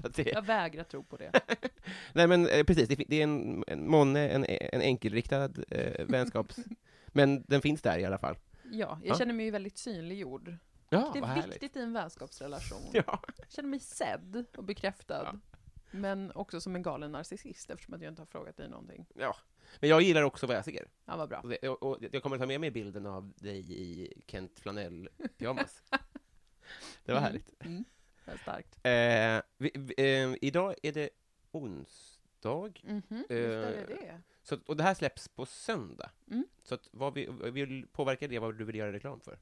[0.00, 1.30] så att det, Jag vägrar tro på det.
[2.12, 6.56] nej men eh, precis, det, det är en, en månne, en, en enkelriktad eh, vänskaps...
[7.06, 8.36] men den finns där i alla fall.
[8.62, 9.18] Ja, jag Ja.
[9.18, 10.54] känner mig ju väldigt synliggjord.
[10.88, 11.46] Ja, det är härligt.
[11.54, 12.80] viktigt i en vänskapsrelation.
[12.92, 13.20] Ja.
[13.38, 15.22] Jag känner mig sedd och bekräftad.
[15.32, 15.38] Ja.
[15.90, 19.06] Men också som en galen narcissist eftersom att jag inte har frågat dig någonting.
[19.14, 19.36] ja.
[19.80, 20.88] Men jag gillar också vad jag ser.
[21.04, 21.40] Ja, vad bra.
[21.40, 25.82] Och, det, och, jag kommer ta med mig bilden av dig i Kent Flanell-pyjamas.
[27.04, 27.22] det var Mm.
[27.22, 27.64] härligt.
[27.64, 27.84] Mm.
[28.24, 28.78] Är starkt.
[28.82, 31.10] Eh, vi, vi, eh, idag är det
[31.50, 36.10] onsdag, Mhm, visst är det så, och det här släpps på söndag.
[36.30, 36.46] Mm.
[36.62, 39.38] Så att, vad vi, vill påverka det vad du vill göra reklam för?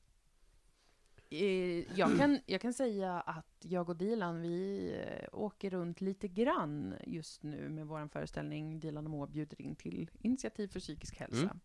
[1.31, 6.29] Eh, Jag kan, jag kan säga att jag och Dilan, vi eh, åker runt lite
[6.29, 11.17] grann just nu med vår föreställning Dilan och Moa bjuder in till initiativ för psykisk
[11.17, 11.57] hälsa.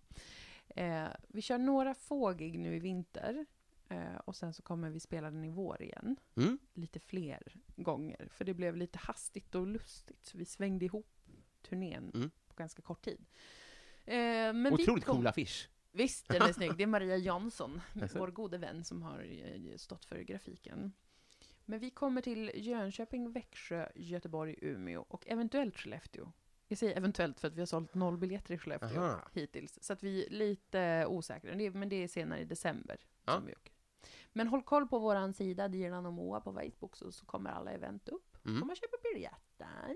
[0.75, 3.45] Eh, vi kör några fågig nu i vinter
[3.89, 6.15] eh, och sen så kommer vi spela den i vår igen.
[6.35, 6.57] Mm?
[6.73, 10.25] Lite fler gånger, för det blev lite hastigt och lustigt.
[10.25, 11.07] Så vi svängde ihop
[11.61, 12.29] turnén Mm.
[12.47, 13.25] på ganska kort tid.
[14.05, 14.15] Eh,
[14.53, 15.69] men vi Otroligt kom- cool affisch.
[15.91, 16.77] Visst, den är snygg.
[16.77, 17.81] Det är Maria Jansson,
[18.15, 20.93] vår gode vän, som har eh, stått för grafiken.
[21.65, 26.31] Men vi kommer till Jönköping, Växjö, Göteborg, Umeå och eventuellt Skellefteå.
[26.67, 29.29] Jag säger eventuellt för att vi har sålt noll biljetter i Skellefteå Aha.
[29.33, 29.79] hittills.
[29.81, 31.71] Så att vi är lite osäkra.
[31.73, 33.33] Men det är senare i december Ja.
[33.33, 33.73] som vi åker.
[34.33, 37.71] Men håll koll på vår sida, Dilan och Moa på Facebook, så, så kommer alla
[37.71, 38.37] event upp.
[38.45, 38.59] Mm.
[38.59, 39.95] får man köpa biljetter.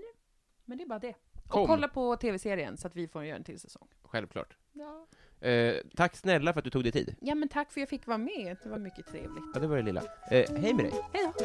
[0.64, 1.14] Men det är bara det.
[1.48, 1.62] Kom.
[1.62, 3.88] Och kolla på tv-serien så att vi får göra en till säsong.
[4.02, 4.56] Självklart.
[4.72, 5.06] Ja.
[5.44, 7.14] Eh, tack snälla för att du tog dig tid.
[7.20, 8.56] Ja, men tack för att jag fick vara med.
[8.62, 9.44] Det var mycket trevligt.
[9.54, 10.02] Ja, det var det lilla.
[10.30, 10.92] Eh, hej med dig.
[11.12, 11.44] Hej då!